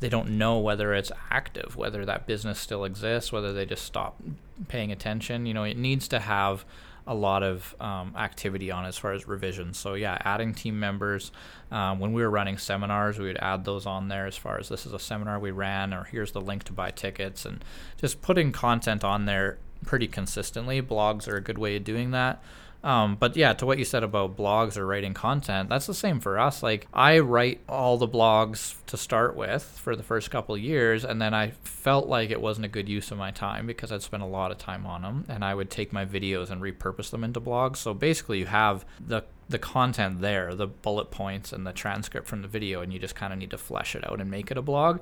[0.00, 4.20] they don't know whether it's active, whether that business still exists, whether they just stop
[4.68, 5.46] paying attention.
[5.46, 6.64] You know, it needs to have
[7.06, 9.78] a lot of um, activity on as far as revisions.
[9.78, 11.32] So yeah, adding team members.
[11.70, 14.68] Um, when we were running seminars, we would add those on there as far as
[14.68, 17.64] this is a seminar we ran, or here's the link to buy tickets, and
[17.96, 20.80] just putting content on there pretty consistently.
[20.80, 22.42] Blogs are a good way of doing that.
[22.84, 26.20] Um, but yeah, to what you said about blogs or writing content, that's the same
[26.20, 26.62] for us.
[26.62, 31.22] Like I write all the blogs to start with for the first couple years, and
[31.22, 34.22] then I felt like it wasn't a good use of my time because I'd spent
[34.22, 37.24] a lot of time on them, and I would take my videos and repurpose them
[37.24, 37.76] into blogs.
[37.76, 42.42] So basically, you have the the content there, the bullet points and the transcript from
[42.42, 44.56] the video, and you just kind of need to flesh it out and make it
[44.56, 45.00] a blog.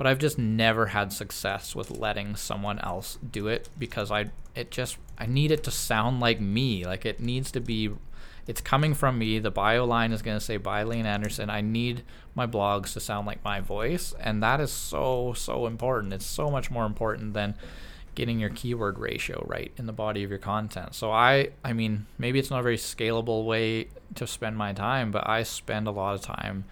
[0.00, 4.70] But I've just never had success with letting someone else do it because I it
[4.70, 6.86] just I need it to sound like me.
[6.86, 7.90] Like it needs to be
[8.46, 9.40] it's coming from me.
[9.40, 11.50] The byline is going to say by Lane Anderson.
[11.50, 12.02] I need
[12.34, 16.14] my blogs to sound like my voice, and that is so so important.
[16.14, 17.54] It's so much more important than
[18.14, 20.94] getting your keyword ratio right in the body of your content.
[20.94, 25.10] So I I mean, maybe it's not a very scalable way to spend my time,
[25.10, 26.64] but I spend a lot of time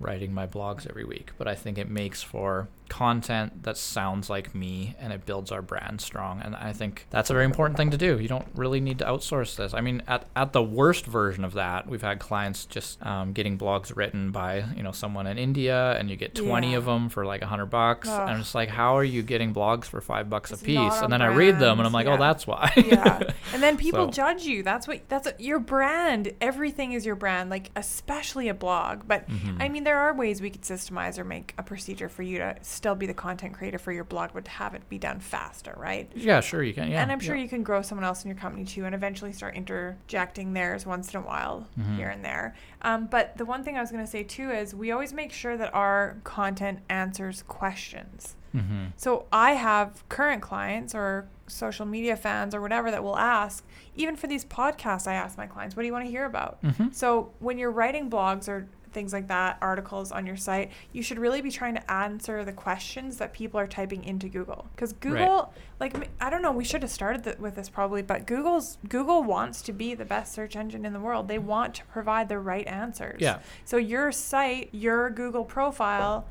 [0.00, 4.54] writing my blogs every week, but I think it makes for content that sounds like
[4.54, 6.40] me and it builds our brand strong.
[6.40, 8.18] And I think that's a very important thing to do.
[8.18, 9.74] You don't really need to outsource this.
[9.74, 13.58] I mean, at, at the worst version of that, we've had clients just um, getting
[13.58, 16.78] blogs written by, you know, someone in India and you get 20 yeah.
[16.78, 18.08] of them for like a hundred bucks.
[18.08, 18.28] Ugh.
[18.28, 20.76] And it's like, how are you getting blogs for five bucks it's a piece?
[20.78, 21.34] And then brand.
[21.34, 22.16] I read them and I'm like, oh, yeah.
[22.16, 22.72] oh, that's why.
[22.76, 23.22] yeah.
[23.52, 24.10] And then people so.
[24.10, 24.62] judge you.
[24.62, 26.32] That's what, that's what, your brand.
[26.40, 29.02] Everything is your brand, like especially a blog.
[29.06, 29.62] But mm-hmm.
[29.62, 32.56] I mean, there are ways we could systemize or make a procedure for you to
[32.76, 35.74] still be the content creator for your blog, but to have it be done faster,
[35.76, 36.10] right?
[36.14, 36.90] Yeah, sure you can.
[36.90, 37.42] Yeah, and I'm sure yeah.
[37.42, 41.12] you can grow someone else in your company too, and eventually start interjecting theirs once
[41.12, 41.96] in a while mm-hmm.
[41.96, 42.54] here and there.
[42.82, 45.32] Um, but the one thing I was going to say too is we always make
[45.32, 48.36] sure that our content answers questions.
[48.54, 48.86] Mm-hmm.
[48.96, 54.16] So I have current clients or social media fans or whatever that will ask, even
[54.16, 56.62] for these podcasts, I ask my clients, what do you want to hear about?
[56.62, 56.88] Mm-hmm.
[56.92, 61.18] So when you're writing blogs or things like that, articles on your site, you should
[61.18, 64.64] really be trying to answer the questions that people are typing into Google.
[64.74, 65.92] Because Google, right.
[65.92, 69.22] like, I don't know, we should have started th- with this probably, but Google's Google
[69.22, 71.28] wants to be the best search engine in the world.
[71.28, 73.20] They want to provide the right answers.
[73.20, 73.40] Yeah.
[73.66, 76.26] So your site, your Google profile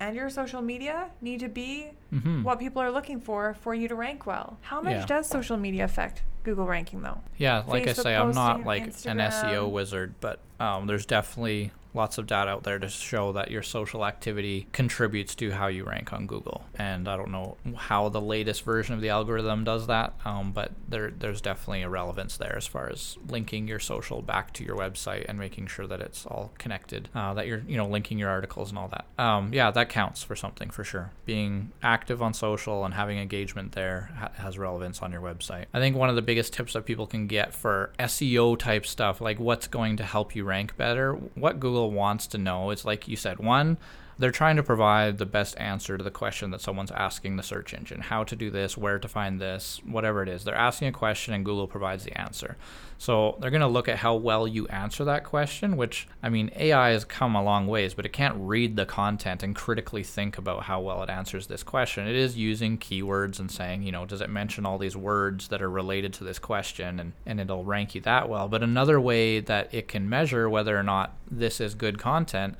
[0.00, 2.44] and your social media need to be Mhm.
[2.44, 4.56] what people are looking for for you to rank well.
[4.62, 5.04] How much Yeah.
[5.06, 7.18] does social media affect Google ranking though?
[7.36, 12.18] Yeah, like I say, I'm not like an SEO wizard, but um, there's definitely lots
[12.18, 16.12] of data out there to show that your social activity contributes to how you rank
[16.12, 16.64] on Google.
[16.76, 20.72] And I don't know how the latest version of the algorithm does that, um, but
[20.88, 24.76] there there's definitely a relevance there as far as linking your social back to your
[24.76, 28.30] website and making sure that it's all connected, uh, that you're you know linking your
[28.30, 29.06] articles and all that.
[29.18, 31.12] Um, yeah, that counts for something for sure.
[31.24, 35.64] Being active on social and having engagement there ha- has relevance on your website.
[35.72, 39.20] I think one of the biggest tips that people can get for SEO type stuff,
[39.20, 42.70] like what's going to help you rank better, what Google wants to know.
[42.70, 43.78] Is like you said, one,
[44.18, 47.74] they're trying to provide the best answer to the question that someone's asking the search
[47.74, 50.44] engine how to do this, where to find this, whatever it is.
[50.44, 52.56] They're asking a question and Google provides the answer.
[52.98, 56.50] So they're going to look at how well you answer that question, which, I mean,
[56.56, 60.38] AI has come a long ways, but it can't read the content and critically think
[60.38, 62.08] about how well it answers this question.
[62.08, 65.60] It is using keywords and saying, you know, does it mention all these words that
[65.60, 68.48] are related to this question and, and it'll rank you that well.
[68.48, 72.56] But another way that it can measure whether or not this is good content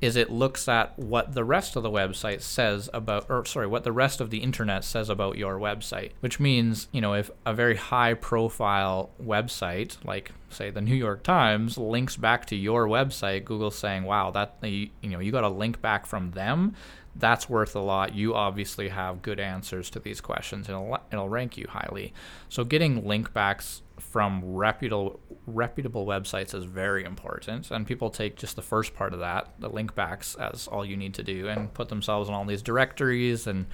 [0.00, 3.84] is it looks at what the rest of the website says about or sorry what
[3.84, 7.54] the rest of the internet says about your website which means you know if a
[7.54, 13.44] very high profile website like say the New York Times links back to your website
[13.44, 16.74] Google's saying wow that you, know you got a link back from them
[17.16, 18.14] that's worth a lot.
[18.14, 22.12] You obviously have good answers to these questions, and it'll, it'll rank you highly.
[22.48, 28.56] So, getting link backs from reputable reputable websites is very important, and people take just
[28.56, 31.72] the first part of that, the link backs, as all you need to do, and
[31.72, 33.66] put themselves in all these directories and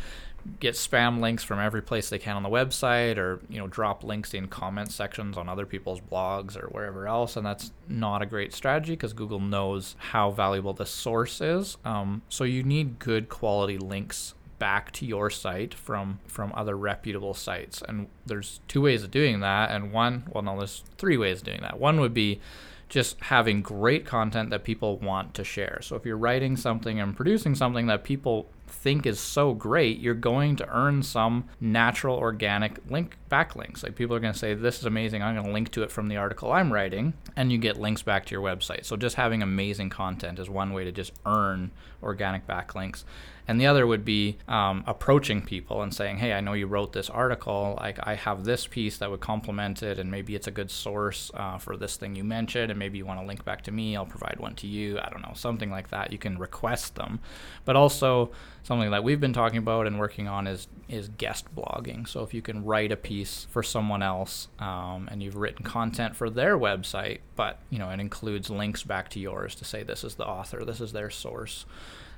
[0.60, 4.04] get spam links from every place they can on the website or you know drop
[4.04, 8.26] links in comment sections on other people's blogs or wherever else and that's not a
[8.26, 11.76] great strategy because google knows how valuable the source is.
[11.84, 17.34] Um, so you need good quality links back to your site from from other reputable
[17.34, 21.38] sites and there's two ways of doing that and one well no there's three ways
[21.38, 22.40] of doing that one would be
[22.88, 25.80] just having great content that people want to share.
[25.82, 30.14] So if you're writing something and producing something that people think is so great, you're
[30.14, 33.82] going to earn some natural organic link backlinks.
[33.82, 35.90] Like people are going to say this is amazing, I'm going to link to it
[35.90, 38.84] from the article I'm writing and you get links back to your website.
[38.84, 41.70] So just having amazing content is one way to just earn
[42.02, 43.04] organic backlinks.
[43.48, 46.92] And the other would be um, approaching people and saying, "Hey, I know you wrote
[46.92, 47.76] this article.
[47.78, 51.30] Like, I have this piece that would complement it, and maybe it's a good source
[51.34, 53.96] uh, for this thing you mentioned, and maybe you want to link back to me.
[53.96, 54.98] I'll provide one to you.
[54.98, 56.12] I don't know, something like that.
[56.12, 57.20] You can request them,
[57.64, 58.32] but also
[58.66, 62.06] something that we've been talking about and working on is is guest blogging.
[62.06, 66.16] So if you can write a piece for someone else, um, and you've written content
[66.16, 70.02] for their website, but you know it includes links back to yours to say this
[70.02, 71.64] is the author, this is their source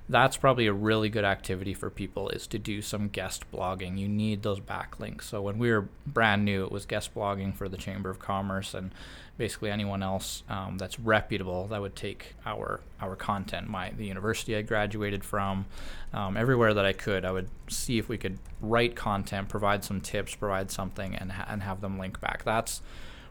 [0.09, 3.99] that's probably a really good activity for people is to do some guest blogging.
[3.99, 5.25] You need those backlinks.
[5.25, 8.73] So when we were brand new, it was guest blogging for the Chamber of Commerce
[8.73, 8.91] and
[9.37, 13.69] basically anyone else um, that's reputable that would take our our content.
[13.69, 15.67] My the university I graduated from,
[16.13, 20.01] um, everywhere that I could, I would see if we could write content, provide some
[20.01, 22.45] tips, provide something, and ha- and have them link back.
[22.45, 22.83] That's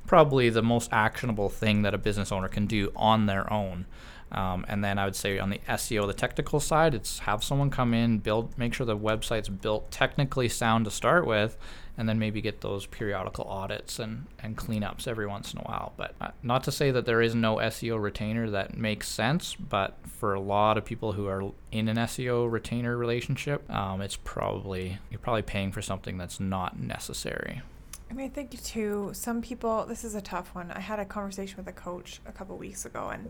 [0.06, 3.86] probably the most actionable thing that a business owner can do on their own.
[4.32, 7.70] Um, and then I would say on the SEO, the technical side, it's have someone
[7.70, 11.58] come in, build, make sure the website's built technically sound to start with,
[11.98, 15.94] and then maybe get those periodical audits and, and cleanups every once in a while.
[15.98, 19.98] But uh, not to say that there is no SEO retainer that makes sense, but
[20.06, 25.00] for a lot of people who are in an SEO retainer relationship, um, it's probably
[25.10, 27.62] you're probably paying for something that's not necessary.
[28.10, 30.72] I mean, I think too, some people, this is a tough one.
[30.72, 33.30] I had a conversation with a coach a couple weeks ago, and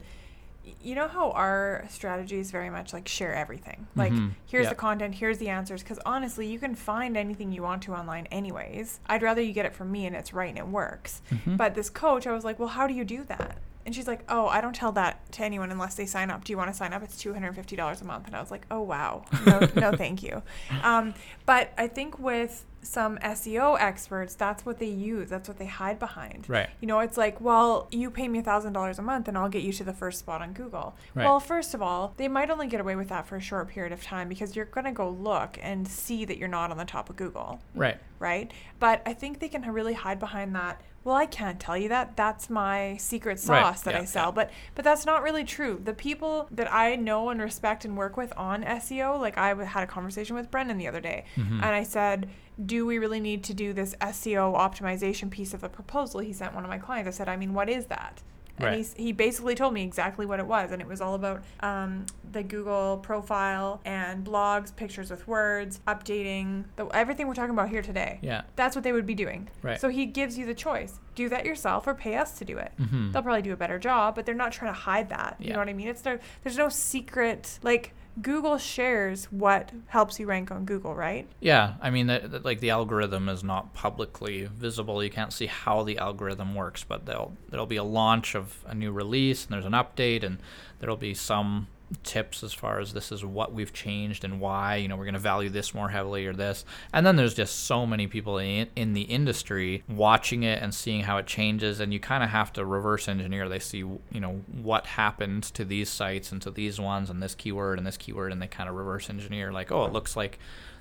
[0.81, 3.87] you know how our strategy is very much like share everything.
[3.95, 4.31] Like, Mhm.
[4.45, 4.69] here's Yeah.
[4.69, 5.83] the content, here's the answers.
[5.83, 8.99] Because honestly, you can find anything you want to online, anyways.
[9.07, 11.21] I'd rather you get it from me and it's right and it works.
[11.31, 11.57] Mhm.
[11.57, 13.57] But this coach, I was like, well, how do you do that?
[13.85, 16.43] And she's like, oh, I don't tell that to anyone unless they sign up.
[16.43, 17.01] Do you want to sign up?
[17.03, 18.27] It's $250 a month.
[18.27, 19.23] And I was like, oh, wow.
[19.45, 20.43] No, no thank you.
[20.83, 21.13] Um,
[21.45, 25.29] but I think with some SEO experts, that's what they use.
[25.29, 26.45] That's what they hide behind.
[26.47, 26.69] Right.
[26.79, 29.73] You know, it's like, well, you pay me $1,000 a month and I'll get you
[29.73, 30.95] to the first spot on Google.
[31.13, 31.25] Right.
[31.25, 33.91] Well, first of all, they might only get away with that for a short period
[33.91, 36.85] of time because you're going to go look and see that you're not on the
[36.85, 37.97] top of Google Right.
[38.19, 38.51] right?
[38.79, 40.81] But I think they can really hide behind that.
[41.07, 42.17] Well, I can't tell you that.
[42.17, 44.25] That's my secret sauce Right, that yeah, I sell.
[44.25, 44.31] yeah.
[44.31, 45.79] But but that's not really true.
[45.81, 49.83] The people that I know and respect and work with on SEO, like I had
[49.83, 51.63] a conversation with Brendan the other day, Mhm.
[51.63, 52.27] and I said,
[52.63, 56.53] "Do we really need to do this SEO optimization piece of the proposal?" He sent
[56.53, 57.07] one of my clients.
[57.07, 58.21] I said, "I mean, what is that?"
[58.57, 58.77] And Right.
[58.77, 60.71] he's, he basically told me exactly what it was.
[60.71, 66.65] And it was all about um, the Google profile and blogs, pictures with words, updating,
[66.75, 68.19] the, everything we're talking about here today.
[68.21, 68.41] Yeah.
[68.55, 69.49] That's what they would be doing.
[69.61, 69.79] Right.
[69.79, 72.71] So he gives you the choice do that yourself or pay us to do it.
[72.79, 73.11] Mhm.
[73.11, 75.35] They'll probably do a better job, but they're not trying to hide that.
[75.39, 75.87] You know what I mean?
[75.87, 81.27] It's no, there's no secret, like, Google shares what helps you rank on Google, right?
[81.39, 85.03] Yeah, I mean, that, that, like the algorithm is not publicly visible.
[85.03, 88.73] You can't see how the algorithm works, but there'll there'll be a launch of a
[88.73, 90.39] new release, and there's an update, and
[90.79, 91.67] there'll be some
[92.03, 94.75] tips as far as this is what we've changed and why.
[94.75, 97.65] You know, we're going to value this more heavily or this, and then there's just
[97.65, 101.93] so many people in in the industry watching it and seeing how it changes, and
[101.93, 103.47] you kind of have to reverse engineer.
[103.49, 107.35] They see, you know, what happened to these sites and to these ones, and this
[107.35, 109.51] keyword and this keyword, and they kind of reverse engineer.
[109.51, 110.39] Like, oh, it looks like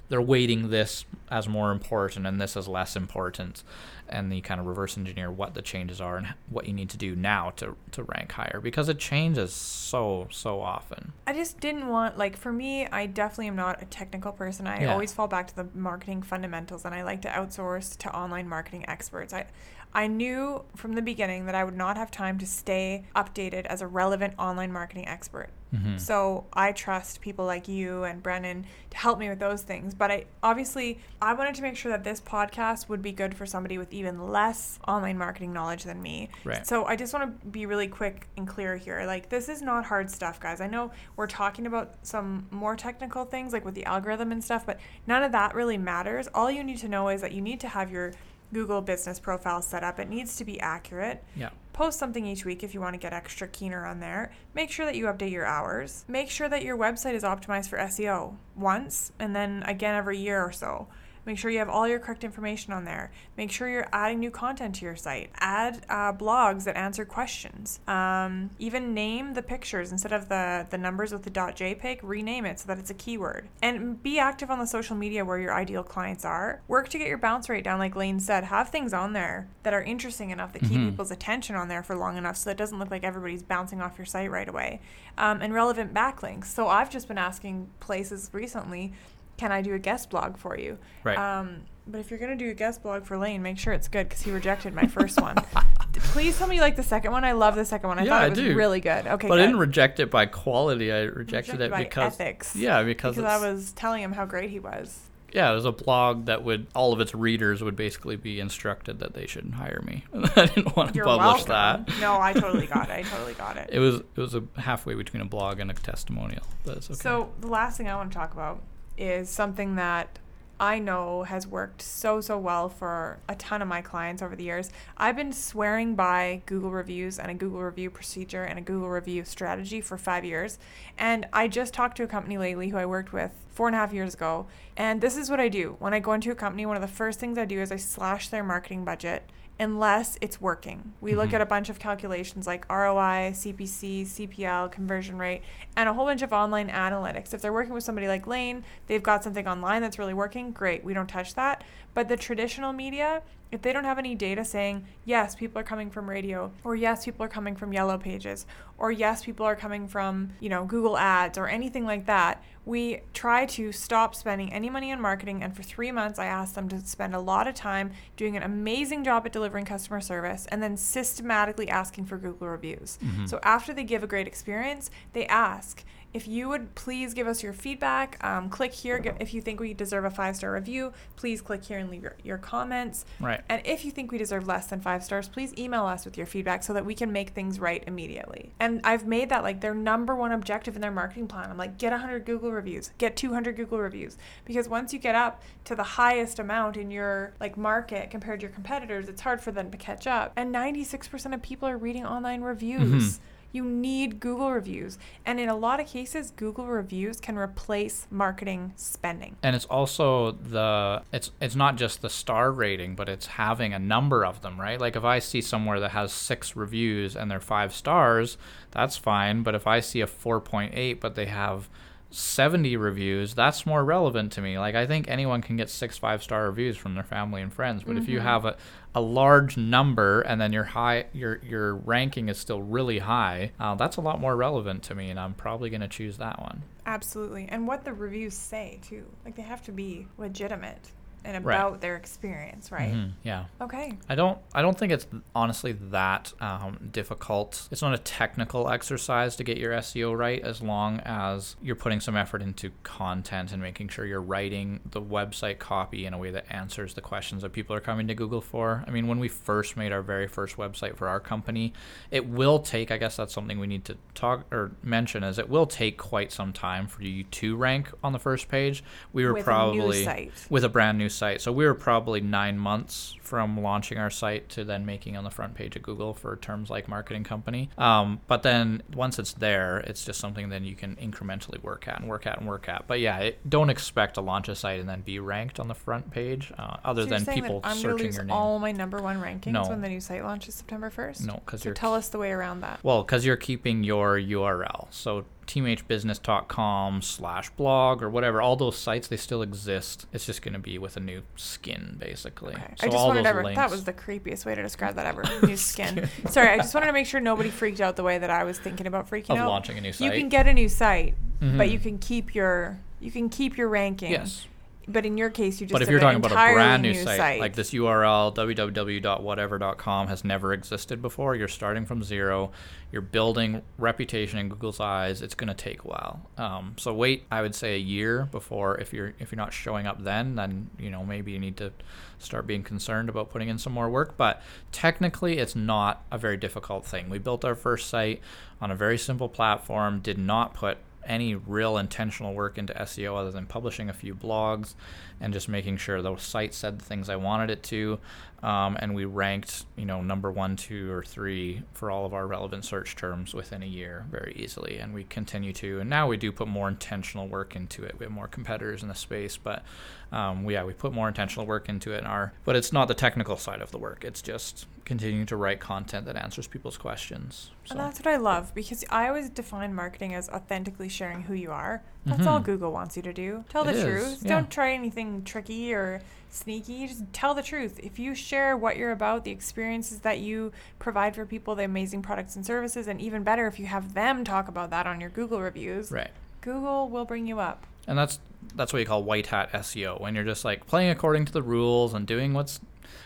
[0.09, 3.63] they're weighting this as more important and this as less important
[4.09, 6.97] and you kind of reverse engineer what the changes are and what you need to
[6.97, 11.89] do now to, to rank higher because it changes so so often I just didn't
[11.89, 14.67] want like for me, I definitely am not a technical person.
[14.67, 14.93] I Yeah.
[14.93, 18.89] always fall back to the marketing fundamentals and I like to outsource to online marketing
[18.89, 19.33] experts.
[19.33, 19.47] I
[19.93, 23.81] I knew from the beginning that I would not have time to stay updated as
[23.81, 25.49] a relevant online marketing expert.
[25.75, 26.01] Mhm.
[26.01, 29.95] So I trust people like you and Brennan to help me with those things.
[29.95, 33.47] But I obviously I wanted to make sure that this podcast would be good for
[33.47, 36.29] somebody with even less online marketing knowledge than me.
[36.45, 36.67] Right.
[36.67, 39.05] So I just want to be really quick and clear here.
[39.07, 40.61] Like this is not hard stuff, guys.
[40.61, 44.65] I know we're talking about some more technical things like with the algorithm and stuff,
[44.65, 46.29] but none of that really matters.
[46.35, 48.13] All you need to know is that you need to have your
[48.53, 49.99] Google business profile set up.
[49.99, 51.23] It needs to be accurate.
[51.35, 54.33] yeah Post something each week if you want to get extra keener on there.
[54.55, 56.07] Make sure that you update your hours.
[56.09, 60.43] Make sure that your website is optimized for SEO once and then again every year
[60.43, 60.89] or so.
[61.27, 63.11] Make sure you have all your correct information on there.
[63.37, 65.31] Make sure you're adding new content to your site.
[65.41, 67.81] Add uh, blogs that answer questions.
[67.89, 71.99] Um, even name the pictures instead of the, the numbers with the .jpeg.
[72.03, 73.49] Rename it so that it's a keyword.
[73.61, 76.63] And be active on the social media where your ideal clients are.
[76.69, 78.45] Work to get your bounce rate down, like Lane said.
[78.45, 80.91] Have things on there that are interesting enough that keep Mhm.
[80.91, 83.83] people's attention on there for long enough so that it doesn't look like everybody's bouncing
[83.83, 84.81] off your site right away.
[85.19, 86.45] Um, and relevant backlinks.
[86.47, 88.93] So I've just been asking places recently,
[89.37, 90.79] can I do a guest blog for you?
[91.05, 91.19] Right.
[91.19, 94.09] Um, but if you're gonna do a guest blog for Lane, make sure it's good
[94.09, 95.37] because he rejected my first one.
[95.93, 97.25] Please tell me you like the second one.
[97.25, 97.99] I love the second one.
[97.99, 98.55] I Yeah, thought I it was do.
[98.57, 99.07] really good.
[99.07, 102.57] Okay, but i didn't reject it by quality i rejected, Rejected it by because ethics.
[102.57, 105.01] yeah because, because I was telling him how great he was.
[105.33, 108.99] yeah it was a blog that would all of its readers would basically be instructed
[108.99, 110.05] that they shouldn't hire me
[110.37, 111.85] i didn't want to You're publish welcome.
[111.89, 112.93] that No, I totally got it.
[112.93, 113.71] I totally got it.
[113.73, 117.31] it was it was a halfway between a blog and a testimonial but okay So
[117.41, 118.61] the last thing I want to talk about
[118.97, 120.19] is something that
[120.59, 124.45] I know has worked so so well for a ton of my clients over the
[124.45, 124.71] years.
[124.97, 129.25] I've been swearing by Google reviews and a Google review procedure and a Google review
[129.25, 130.59] strategy for five years.
[130.97, 133.79] And I just talked to a company lately who I worked with four and a
[133.79, 134.47] half years ago.
[134.77, 135.77] And this is what I do.
[135.79, 137.77] When I go into a company, one of the first things I do is I
[137.77, 139.23] slash their marketing budget
[139.59, 140.93] unless it's working.
[141.01, 141.35] We look Mhm.
[141.37, 145.41] at a bunch of calculations like ROI, CPC, CPL, conversion rate,
[145.75, 147.33] and a whole bunch of online analytics.
[147.33, 150.85] If they're working with somebody like Lane, they've got something online that's really working, great,
[150.85, 151.65] we don't touch that.
[151.95, 153.23] But the traditional media,
[153.57, 157.07] if they don't have any data saying, yes, people are coming from radio, or yes,
[157.07, 158.45] people are coming from yellow pages,
[158.77, 163.01] or yes, people are coming from, you know, Google ads or anything like that, we
[163.15, 165.43] try to stop spending any money on marketing.
[165.43, 168.43] And for three months, I asked them to spend a lot of time doing an
[168.43, 172.99] amazing job at delivering customer service and then systematically asking for Google reviews.
[173.03, 173.27] Mhm.
[173.27, 175.83] So after they give a great experience, they ask,
[176.15, 178.99] if you would please give us your feedback, um, click here.
[178.99, 182.03] G- If you think we deserve a five star review, please click here and leave
[182.03, 183.05] your, your comments.
[183.21, 186.17] right And if you think we deserve less than five stars, please email us with
[186.17, 188.53] your feedback so that we can make things right immediately.
[188.59, 191.51] And I've made that like their number one objective in their marketing plan.
[191.51, 194.17] I'm like, get 100 Google reviews, get 200 Google reviews.
[194.47, 198.45] Because once you get up to the highest amount in your like market compared to
[198.47, 200.33] your competitors, it's hard for them to catch up.
[200.37, 203.19] And 96% of people are reading online reviews.
[203.19, 203.21] Mhm.
[203.53, 204.99] You need Google reviews.
[205.25, 209.37] And in a lot of cases, Google reviews can replace marketing spending.
[209.43, 213.79] and it's also the it's it's not just the star rating but it's having a
[213.79, 217.41] number of them right like if i see somewhere that has six reviews and they're
[217.41, 218.37] five stars
[218.71, 221.69] that's fine but if i see a 4.8 but they have
[222.11, 226.23] 70 reviews that's more relevant to me like i think anyone can get six five
[226.23, 228.23] star reviews from their family and friends but if you Mhm.
[228.23, 228.57] have a,
[228.95, 233.75] a large number and then your high your your ranking is still really high uh,
[233.75, 236.63] that's a lot more relevant to me and i'm probably going to choose that one
[236.89, 237.49] Absolutely.
[237.49, 239.05] And what the reviews say, too.
[239.25, 240.93] Like, they have to be legitimate.
[241.27, 241.57] And Right.
[241.57, 242.93] about their experience, right?
[242.95, 243.45] Mhm, Yeah.
[243.61, 243.99] Okay.
[244.09, 244.39] I don't.
[244.55, 247.69] I don't think it's honestly that um, difficult.
[247.71, 252.01] It's not a technical exercise to get your SEO right, as long as you're putting
[252.01, 256.31] some effort into content and making sure you're writing the website copy in a way
[256.31, 258.85] that answers the questions that people are coming to Google for.
[258.87, 261.73] I mean, when we first made our very first website for our company,
[262.11, 262.91] it will take.
[262.91, 266.31] I guess that's something we need to talk or mention is it will take quite
[266.31, 268.85] some time for you to rank on the first page.
[269.13, 271.41] We were With probably with a brand new site.
[271.41, 275.31] So we were probably nine months from launching our site to then making on the
[275.31, 277.71] front page of Google for terms like marketing company.
[277.77, 281.99] Um, but then once it's there, it's just something then you can incrementally work at
[282.01, 282.87] and work at and work at.
[282.87, 285.75] But yeah, it, don't expect to launch a site and then be ranked on the
[285.75, 288.33] front page, uh, other So you're than saying people that I'm searching lose your name.
[288.37, 289.65] all my number one rankings No.
[289.69, 291.27] when the new site launches September 1st?
[291.27, 292.79] no, because So you're tell us the way around that.
[292.85, 294.87] well, because you're keeping your URL.
[294.91, 300.07] So tmhbusiness.com slash blog or whatever, all those sites, they still exist.
[300.13, 302.55] It's just going to be with a new skin, basically.
[302.55, 302.75] Okay.
[302.77, 305.23] So I just wanted links, That was the creepiest way to describe that ever.
[305.47, 306.09] New skin.
[306.29, 308.59] Sorry, I just wanted to make sure nobody freaked out the way that I was
[308.59, 309.49] thinking about freaking of out.
[309.49, 310.13] launching a new site.
[310.15, 311.71] You can get a new site, but Mhm.
[311.73, 314.11] you can keep your you can keep your ranking.
[314.11, 314.47] Yes.
[314.89, 317.03] But in your case, you just But if you're talking about a brand new, new
[317.03, 322.53] site, like this URL www.whatever.com has never existed before, you're starting from zero,
[322.93, 325.23] you're building reputation in Google's eyes.
[325.23, 326.31] It's going to take a while.
[326.39, 328.79] Um, so wait, I would say a year before.
[328.79, 331.73] If you're if you're not showing up then, then you know maybe you need to
[332.19, 334.17] start being concerned about putting in some more work.
[334.17, 337.11] But technically, it's not a very difficult thing.
[337.11, 338.21] We built our first site
[338.61, 339.99] on a very simple platform.
[339.99, 344.75] Did not put any real intentional work into SEO other than publishing a few blogs
[345.21, 347.99] and just making sure the site said the things I wanted it to.
[348.43, 352.27] Um, and we ranked, you know, number one, two, or three for all of our
[352.27, 354.77] relevant search terms within a year very easily.
[354.79, 355.81] And we continue to.
[355.81, 357.99] And now we do put more intentional work into it.
[357.99, 359.65] We have more competitors in the space, but
[360.13, 362.01] um, we, yeah, we put more intentional work into it.
[362.01, 364.05] In our, but it's not the technical side of the work.
[364.05, 367.51] It's just continuing to write content that answers people's questions.
[367.65, 367.73] So.
[367.73, 371.51] And that's what I love because I always define marketing as authentically sharing who you
[371.51, 371.83] are.
[372.05, 372.45] That's all Mhm.
[372.45, 373.45] Google wants you to do.
[373.49, 374.19] Tell It the is, truth.
[374.23, 374.29] yeah.
[374.29, 376.03] Don't try anything tricky or
[376.37, 376.87] sneaky.
[376.87, 377.81] Just tell the truth.
[377.83, 382.03] If you share what you're about, the experiences that you provide for people, the amazing
[382.03, 385.11] products and services, and even better if you have them talk about that on your
[385.11, 386.11] Google reviews, Right.
[386.41, 387.67] Google will bring you up.
[387.89, 388.21] and that's
[388.55, 391.43] that's what you call white hat SEO when you're just like playing according to the
[391.43, 392.61] rules and doing what's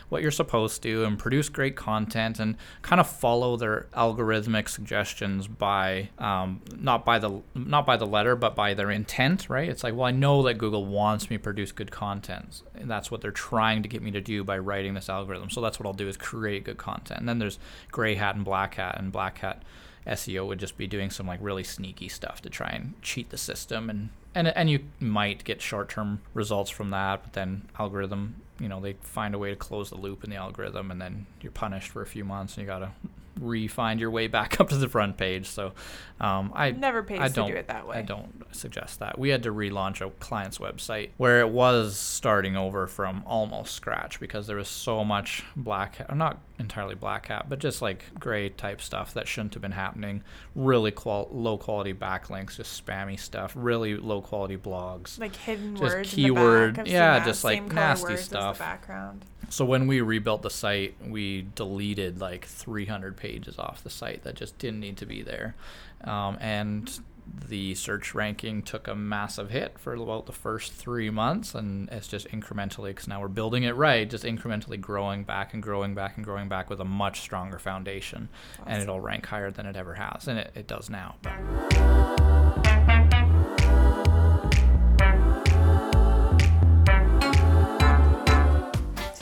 [0.09, 5.47] what you're supposed to and produce great content and kind of follow their algorithmic suggestions
[5.47, 9.69] by um, not by the not by the letter but by their intent right?
[9.69, 12.63] It's like well i know that google wants me to produce good content.
[12.75, 15.49] And that's what they're trying to get me to do by writing this algorithm.
[15.49, 17.19] So that's what i'll do is create good content.
[17.19, 17.59] And then there's
[17.91, 19.63] gray hat and black hat and black hat
[20.07, 23.37] SEO would just be doing some like really sneaky stuff to try and cheat the
[23.37, 23.89] system.
[23.89, 28.79] And and and you might get short-term results from that but then algorithm you know
[28.79, 31.89] they find a way to close the loop in the algorithm and then you're punished
[31.89, 32.91] for a few months and you got to
[33.39, 35.73] re-find your way back up to the front page so
[36.21, 37.97] um, I Never pays I to don't do it that way.
[37.97, 39.17] I don't suggest that.
[39.17, 44.19] We had to relaunch a client's website where it was starting over from almost scratch
[44.19, 48.05] because there was so much black hat, or not entirely black hat, but just like
[48.19, 50.21] gray type stuff that shouldn't have been happening.
[50.53, 55.19] Really qual- low quality backlinks, just spammy stuff, really low quality blogs.
[55.19, 56.79] Like hidden Just words keyword- in the back.
[56.85, 58.67] I've yeah, just, like, nasty the stuff.
[58.67, 59.25] background.
[59.49, 64.35] So when we rebuilt the site, we deleted like 300 pages off the site that
[64.35, 65.55] just didn't need to be there,
[66.03, 66.99] um, and
[67.47, 72.07] the search ranking took a massive hit for about the first three months, and it's
[72.07, 76.17] just incrementally because now we're building it right, just incrementally growing back and growing back
[76.17, 78.29] and growing back with a much stronger foundation,
[78.65, 81.15] and it'll rank higher than it ever has, and it, it does now.
[81.21, 82.30] But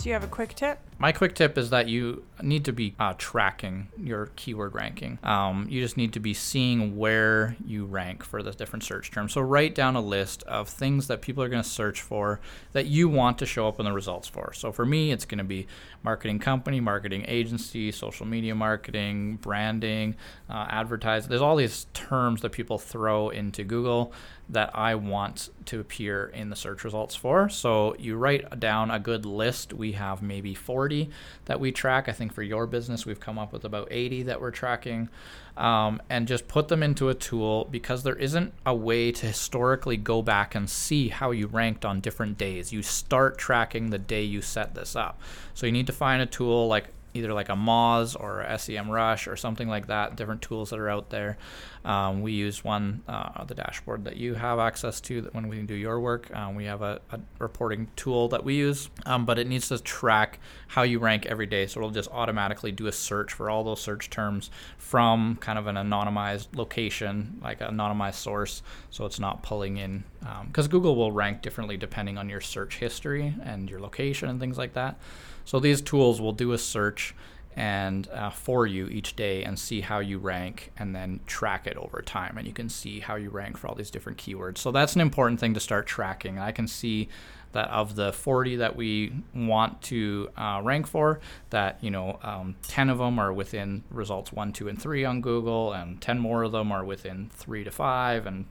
[0.10, 0.80] Do you have a quick tip?
[0.98, 5.20] My quick tip is that you need to be uh, tracking your keyword ranking.
[5.22, 9.34] Um, you just need to be seeing where you rank for the different search terms.
[9.34, 12.40] So write down a list of things that people are going to search for
[12.72, 14.52] that you want to show up in the results for.
[14.52, 15.68] So for me, it's going to be
[16.02, 20.16] marketing company, marketing agency, social media marketing, branding,
[20.50, 21.30] uh, advertising.
[21.30, 24.12] There's all these terms that people throw into Google
[24.50, 27.50] that I want to appear in the search results for.
[27.50, 29.74] So you write down a good list.
[29.74, 31.10] We have maybe 40
[31.46, 32.10] that we track.
[32.10, 35.10] I think for your business, we've come up with about 80 that we're tracking.
[35.56, 39.98] Um, and just put them into a tool because there isn't a way to historically
[39.98, 42.72] go back and see how you ranked on different days.
[42.72, 45.20] You start tracking the day you set this up.
[45.54, 49.36] So you need to find a tool like either like a Moz or SEMrush or
[49.36, 51.38] something like that, different tools that are out there.
[51.86, 55.62] Um, we use one, uh, the dashboard that you have access to that when we
[55.62, 56.34] do your work.
[56.36, 59.80] Um, we have a, a, reporting tool that we use, um, but it needs to
[59.80, 61.68] track how you rank every day.
[61.68, 65.68] So it'll just automatically do a search for all those search terms from kind of
[65.68, 68.62] an anonymized location, like an anonymized source.
[68.90, 70.04] So it's not pulling in,
[70.48, 74.40] because um, Google will rank differently depending on your search history and your location and
[74.40, 75.00] things like that.
[75.46, 77.16] So these tools will do a search
[77.60, 81.76] and uh, for you each day and see how you rank and then track it
[81.76, 82.38] over time.
[82.38, 84.60] And you can see how you rank for all these different keywords.
[84.60, 86.40] So that's an important thing to start tracking.
[86.40, 87.10] I can see
[87.52, 92.56] that of the 40 that we want to uh, rank for that you know um,
[92.68, 96.44] 10 of them are within results 1 2 and 3 on google and 10 more
[96.44, 98.46] of them are within 3 to 5 and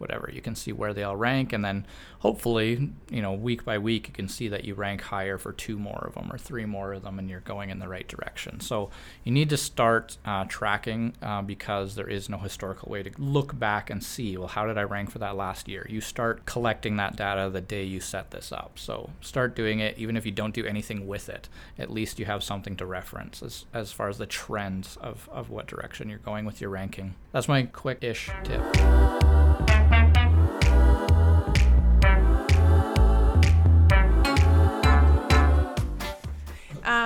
[0.00, 0.30] whatever.
[0.32, 1.86] You can see where they all rank, and then
[2.20, 5.78] hopefully, you know, week by week, you can see that you rank higher for two
[5.78, 8.60] more of them or three more of them, and you're going in the right direction.
[8.60, 8.90] So
[9.24, 13.58] you need to start uh, tracking uh, because there is no historical way to look
[13.58, 15.86] back and see, well, how did I rank for that last year?
[15.88, 18.78] You start collecting that data the day you set this up.
[18.78, 21.48] So start doing it, even if you don't do anything with it.
[21.78, 25.50] At least you have something to reference as, as far as the trends of, of
[25.50, 27.14] what direction you're going with your ranking.
[27.32, 29.49] That's my quick ish tip.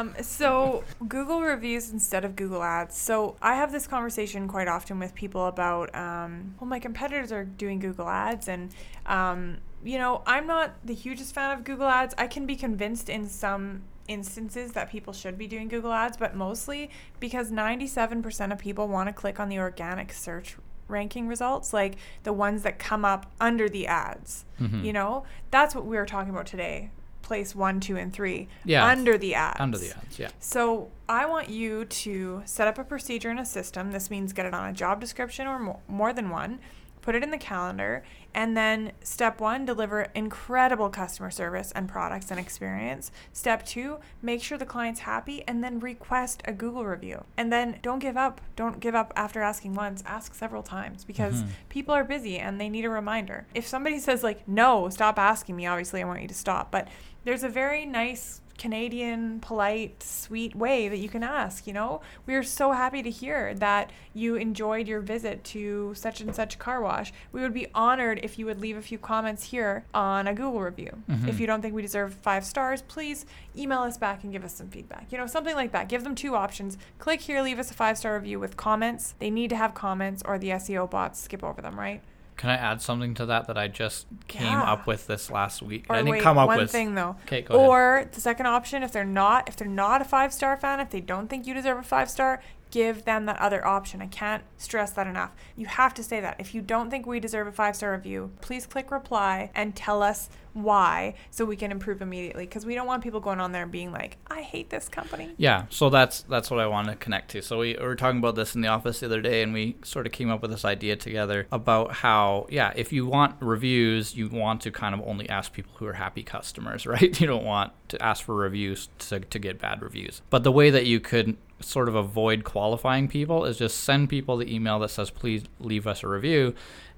[0.05, 2.96] Um, so Google reviews instead of Google Ads.
[2.96, 7.44] So I have this conversation quite often with people about, um, well, my competitors are
[7.44, 8.70] doing Google Ads, and
[9.07, 12.14] um, you know, I'm not the hugest fan of Google Ads.
[12.18, 16.34] I can be convinced in some instances that people should be doing Google Ads, but
[16.34, 16.90] mostly
[17.20, 20.57] because 97% of people want to click on the organic search
[20.88, 24.44] ranking results, like the ones that come up under the ads.
[24.61, 24.84] Mm-hmm.
[24.84, 26.90] You know, that's what we were talking about today.
[27.25, 29.59] Place one, two, and three yeah, under the ads.
[29.59, 30.29] Under the ads, yeah.
[30.41, 33.93] So I want you to set up a procedure in a system.
[33.93, 36.61] This means get it on a job description or more, more than one
[37.05, 38.03] put it in the calendar,
[38.33, 43.12] and then step one, deliver incredible customer service and products and experience.
[43.31, 47.22] Step two, make sure the client's happy, and then request a Google review.
[47.37, 48.41] And then don't give up.
[48.57, 51.51] Don't give up after asking once, ask several times because mm-hmm.
[51.68, 53.47] people are busy and they need a reminder.
[53.55, 56.70] If somebody says, like, no, stop asking me, obviously I want you to stop.
[56.70, 56.89] But
[57.25, 61.66] there's a very nice Canadian, polite, sweet way that you can ask.
[61.66, 66.20] You know, we are so happy to hear that you enjoyed your visit to such
[66.20, 67.12] and such car wash.
[67.33, 70.61] We would be honored if you would leave a few comments here on a Google
[70.61, 71.03] review.
[71.11, 71.29] Mm-hmm.
[71.29, 74.55] If you don't think we deserve five stars, please email us back and give us
[74.55, 75.11] some feedback.
[75.11, 75.89] You know, something like that.
[75.89, 76.79] Give them two options.
[76.99, 79.14] Click here, leave us a five star review with comments.
[79.18, 82.03] They need to have comments, or the SEO bots skip over them, right?
[82.37, 84.72] Can I add something to that that I just came yeah.
[84.72, 85.87] up with this last week?
[85.89, 87.16] Or I didn't wait, come up one with thing though.
[87.26, 88.12] Okay, go or ahead.
[88.12, 91.01] the second option, if they're not, if they're not a five star fan, if they
[91.01, 94.03] don't think you deserve a five star, give them that other option.
[94.03, 95.30] I can't stress that enough.
[95.55, 96.41] You have to say that.
[96.41, 100.03] If you don't think we deserve a five star review, please click reply and tell
[100.03, 103.64] us why so we can improve immediately because we don't want people going on there
[103.64, 105.34] and being like i hate this company.
[105.36, 107.42] Yeah so that's that's what i want to connect to.
[107.42, 109.76] So we, we were talking about this in the office the other day and we
[109.82, 114.16] sort of came up with this idea together about how yeah if you want reviews
[114.16, 117.20] you want to kind of only ask people who are happy customers right?
[117.20, 120.22] You don't want to ask for reviews to, to get bad reviews.
[120.30, 124.36] But the way that you could sort of avoid qualifying people is just send people
[124.36, 126.55] the email that says please leave us a review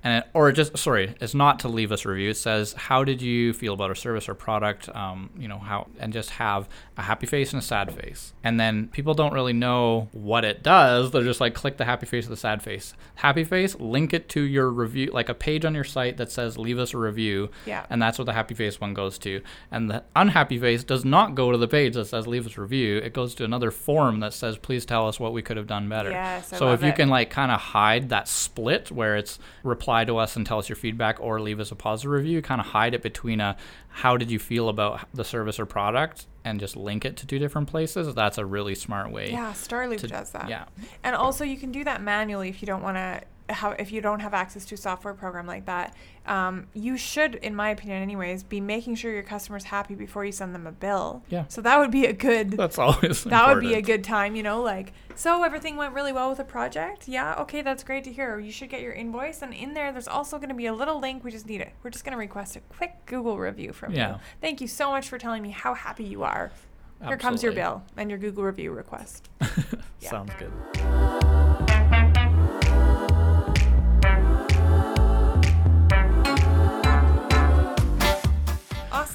[0.06, 2.30] and it, or just sorry, it's not to leave us a review.
[2.30, 5.88] It says how did you feel about our service or product, um, you know how,
[5.98, 8.32] and just have a happy face and a sad face.
[8.44, 11.10] And then people don't really know what it does.
[11.10, 12.94] They're just like click the happy face or the sad face.
[13.16, 16.56] Happy face, link it to your review, like a page on your site that says
[16.56, 17.50] leave us a review.
[17.64, 17.84] Yeah.
[17.90, 19.42] And that's what the happy face one goes to.
[19.72, 22.60] And the unhappy face does not go to the page that says leave us a
[22.60, 22.98] review.
[22.98, 25.88] It goes to another form that says please tell us what we could have done
[25.88, 26.10] better.
[26.10, 26.96] Yes, I so if you it.
[26.96, 30.68] can like kind of hide that split where it's reply to us and tell us
[30.68, 33.56] your feedback or leave us a positive review, kind of hide it between a
[33.88, 37.38] how did you feel about the service or product and just link it to two
[37.38, 38.14] different places.
[38.14, 39.30] That's a really smart way.
[39.30, 40.48] Yeah, Starloop to, does that.
[40.48, 40.66] Yeah.
[41.02, 44.00] And also you can do that manually if you don't want to how if you
[44.00, 45.94] don't have access to a software program like that,
[46.26, 50.32] um, you should, in my opinion, anyways, be making sure your customer's happy before you
[50.32, 51.22] send them a bill.
[51.28, 51.44] Yeah.
[51.48, 52.52] So that would be a good.
[52.52, 53.24] That's always.
[53.24, 53.56] That important.
[53.56, 56.44] would be a good time, you know, like so everything went really well with the
[56.44, 57.08] project.
[57.08, 57.34] Yeah.
[57.40, 58.38] Okay, that's great to hear.
[58.38, 61.00] You should get your invoice, and in there, there's also going to be a little
[61.00, 61.24] link.
[61.24, 61.72] We just need it.
[61.82, 64.14] We're just going to request a quick Google review from yeah.
[64.14, 64.20] you.
[64.40, 66.52] Thank you so much for telling me how happy you are.
[67.00, 67.08] Absolutely.
[67.08, 69.28] Here comes your bill and your Google review request.
[70.00, 71.75] Sounds good.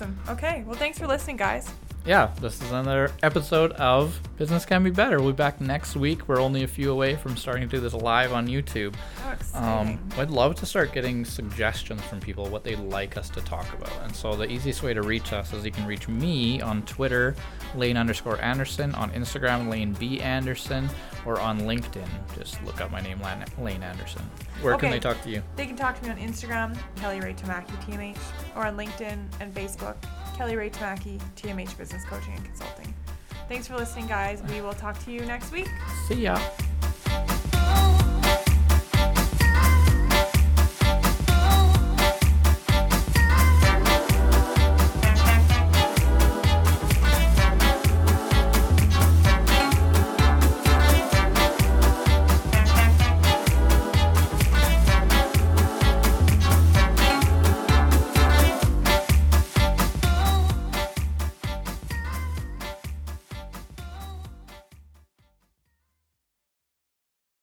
[0.02, 0.18] Awesome.
[0.30, 0.64] Okay.
[0.66, 1.70] Well, thanks for listening, guys.
[2.06, 5.20] Yeah, this is another episode of Business Can Be Better.
[5.20, 6.28] We'll be back next week.
[6.28, 8.96] We're only a few away from starting to do this live on YouTube.
[9.54, 13.72] Um, I'd love to start getting suggestions from people what they'd like us to talk
[13.74, 13.94] about.
[14.04, 17.36] And so the easiest way to reach us is you can reach me on Twitter,
[17.76, 20.90] Lane underscore Anderson, on Instagram, Lane B Anderson,
[21.24, 22.08] or on LinkedIn.
[22.36, 23.20] Just look up my name,
[23.60, 24.24] Lane Anderson.
[24.62, 25.44] Where can they talk to you?
[25.56, 28.18] They can talk to me on Instagram, Kelly Ray Tamaki, TMH,
[28.56, 29.98] or on LinkedIn and Facebook,
[30.42, 32.92] Kelly Ray Tamaki, TMH Business Coaching and Consulting.
[33.48, 34.42] Thanks for listening, guys.
[34.50, 35.70] We will talk to you next week.
[36.08, 36.40] See ya.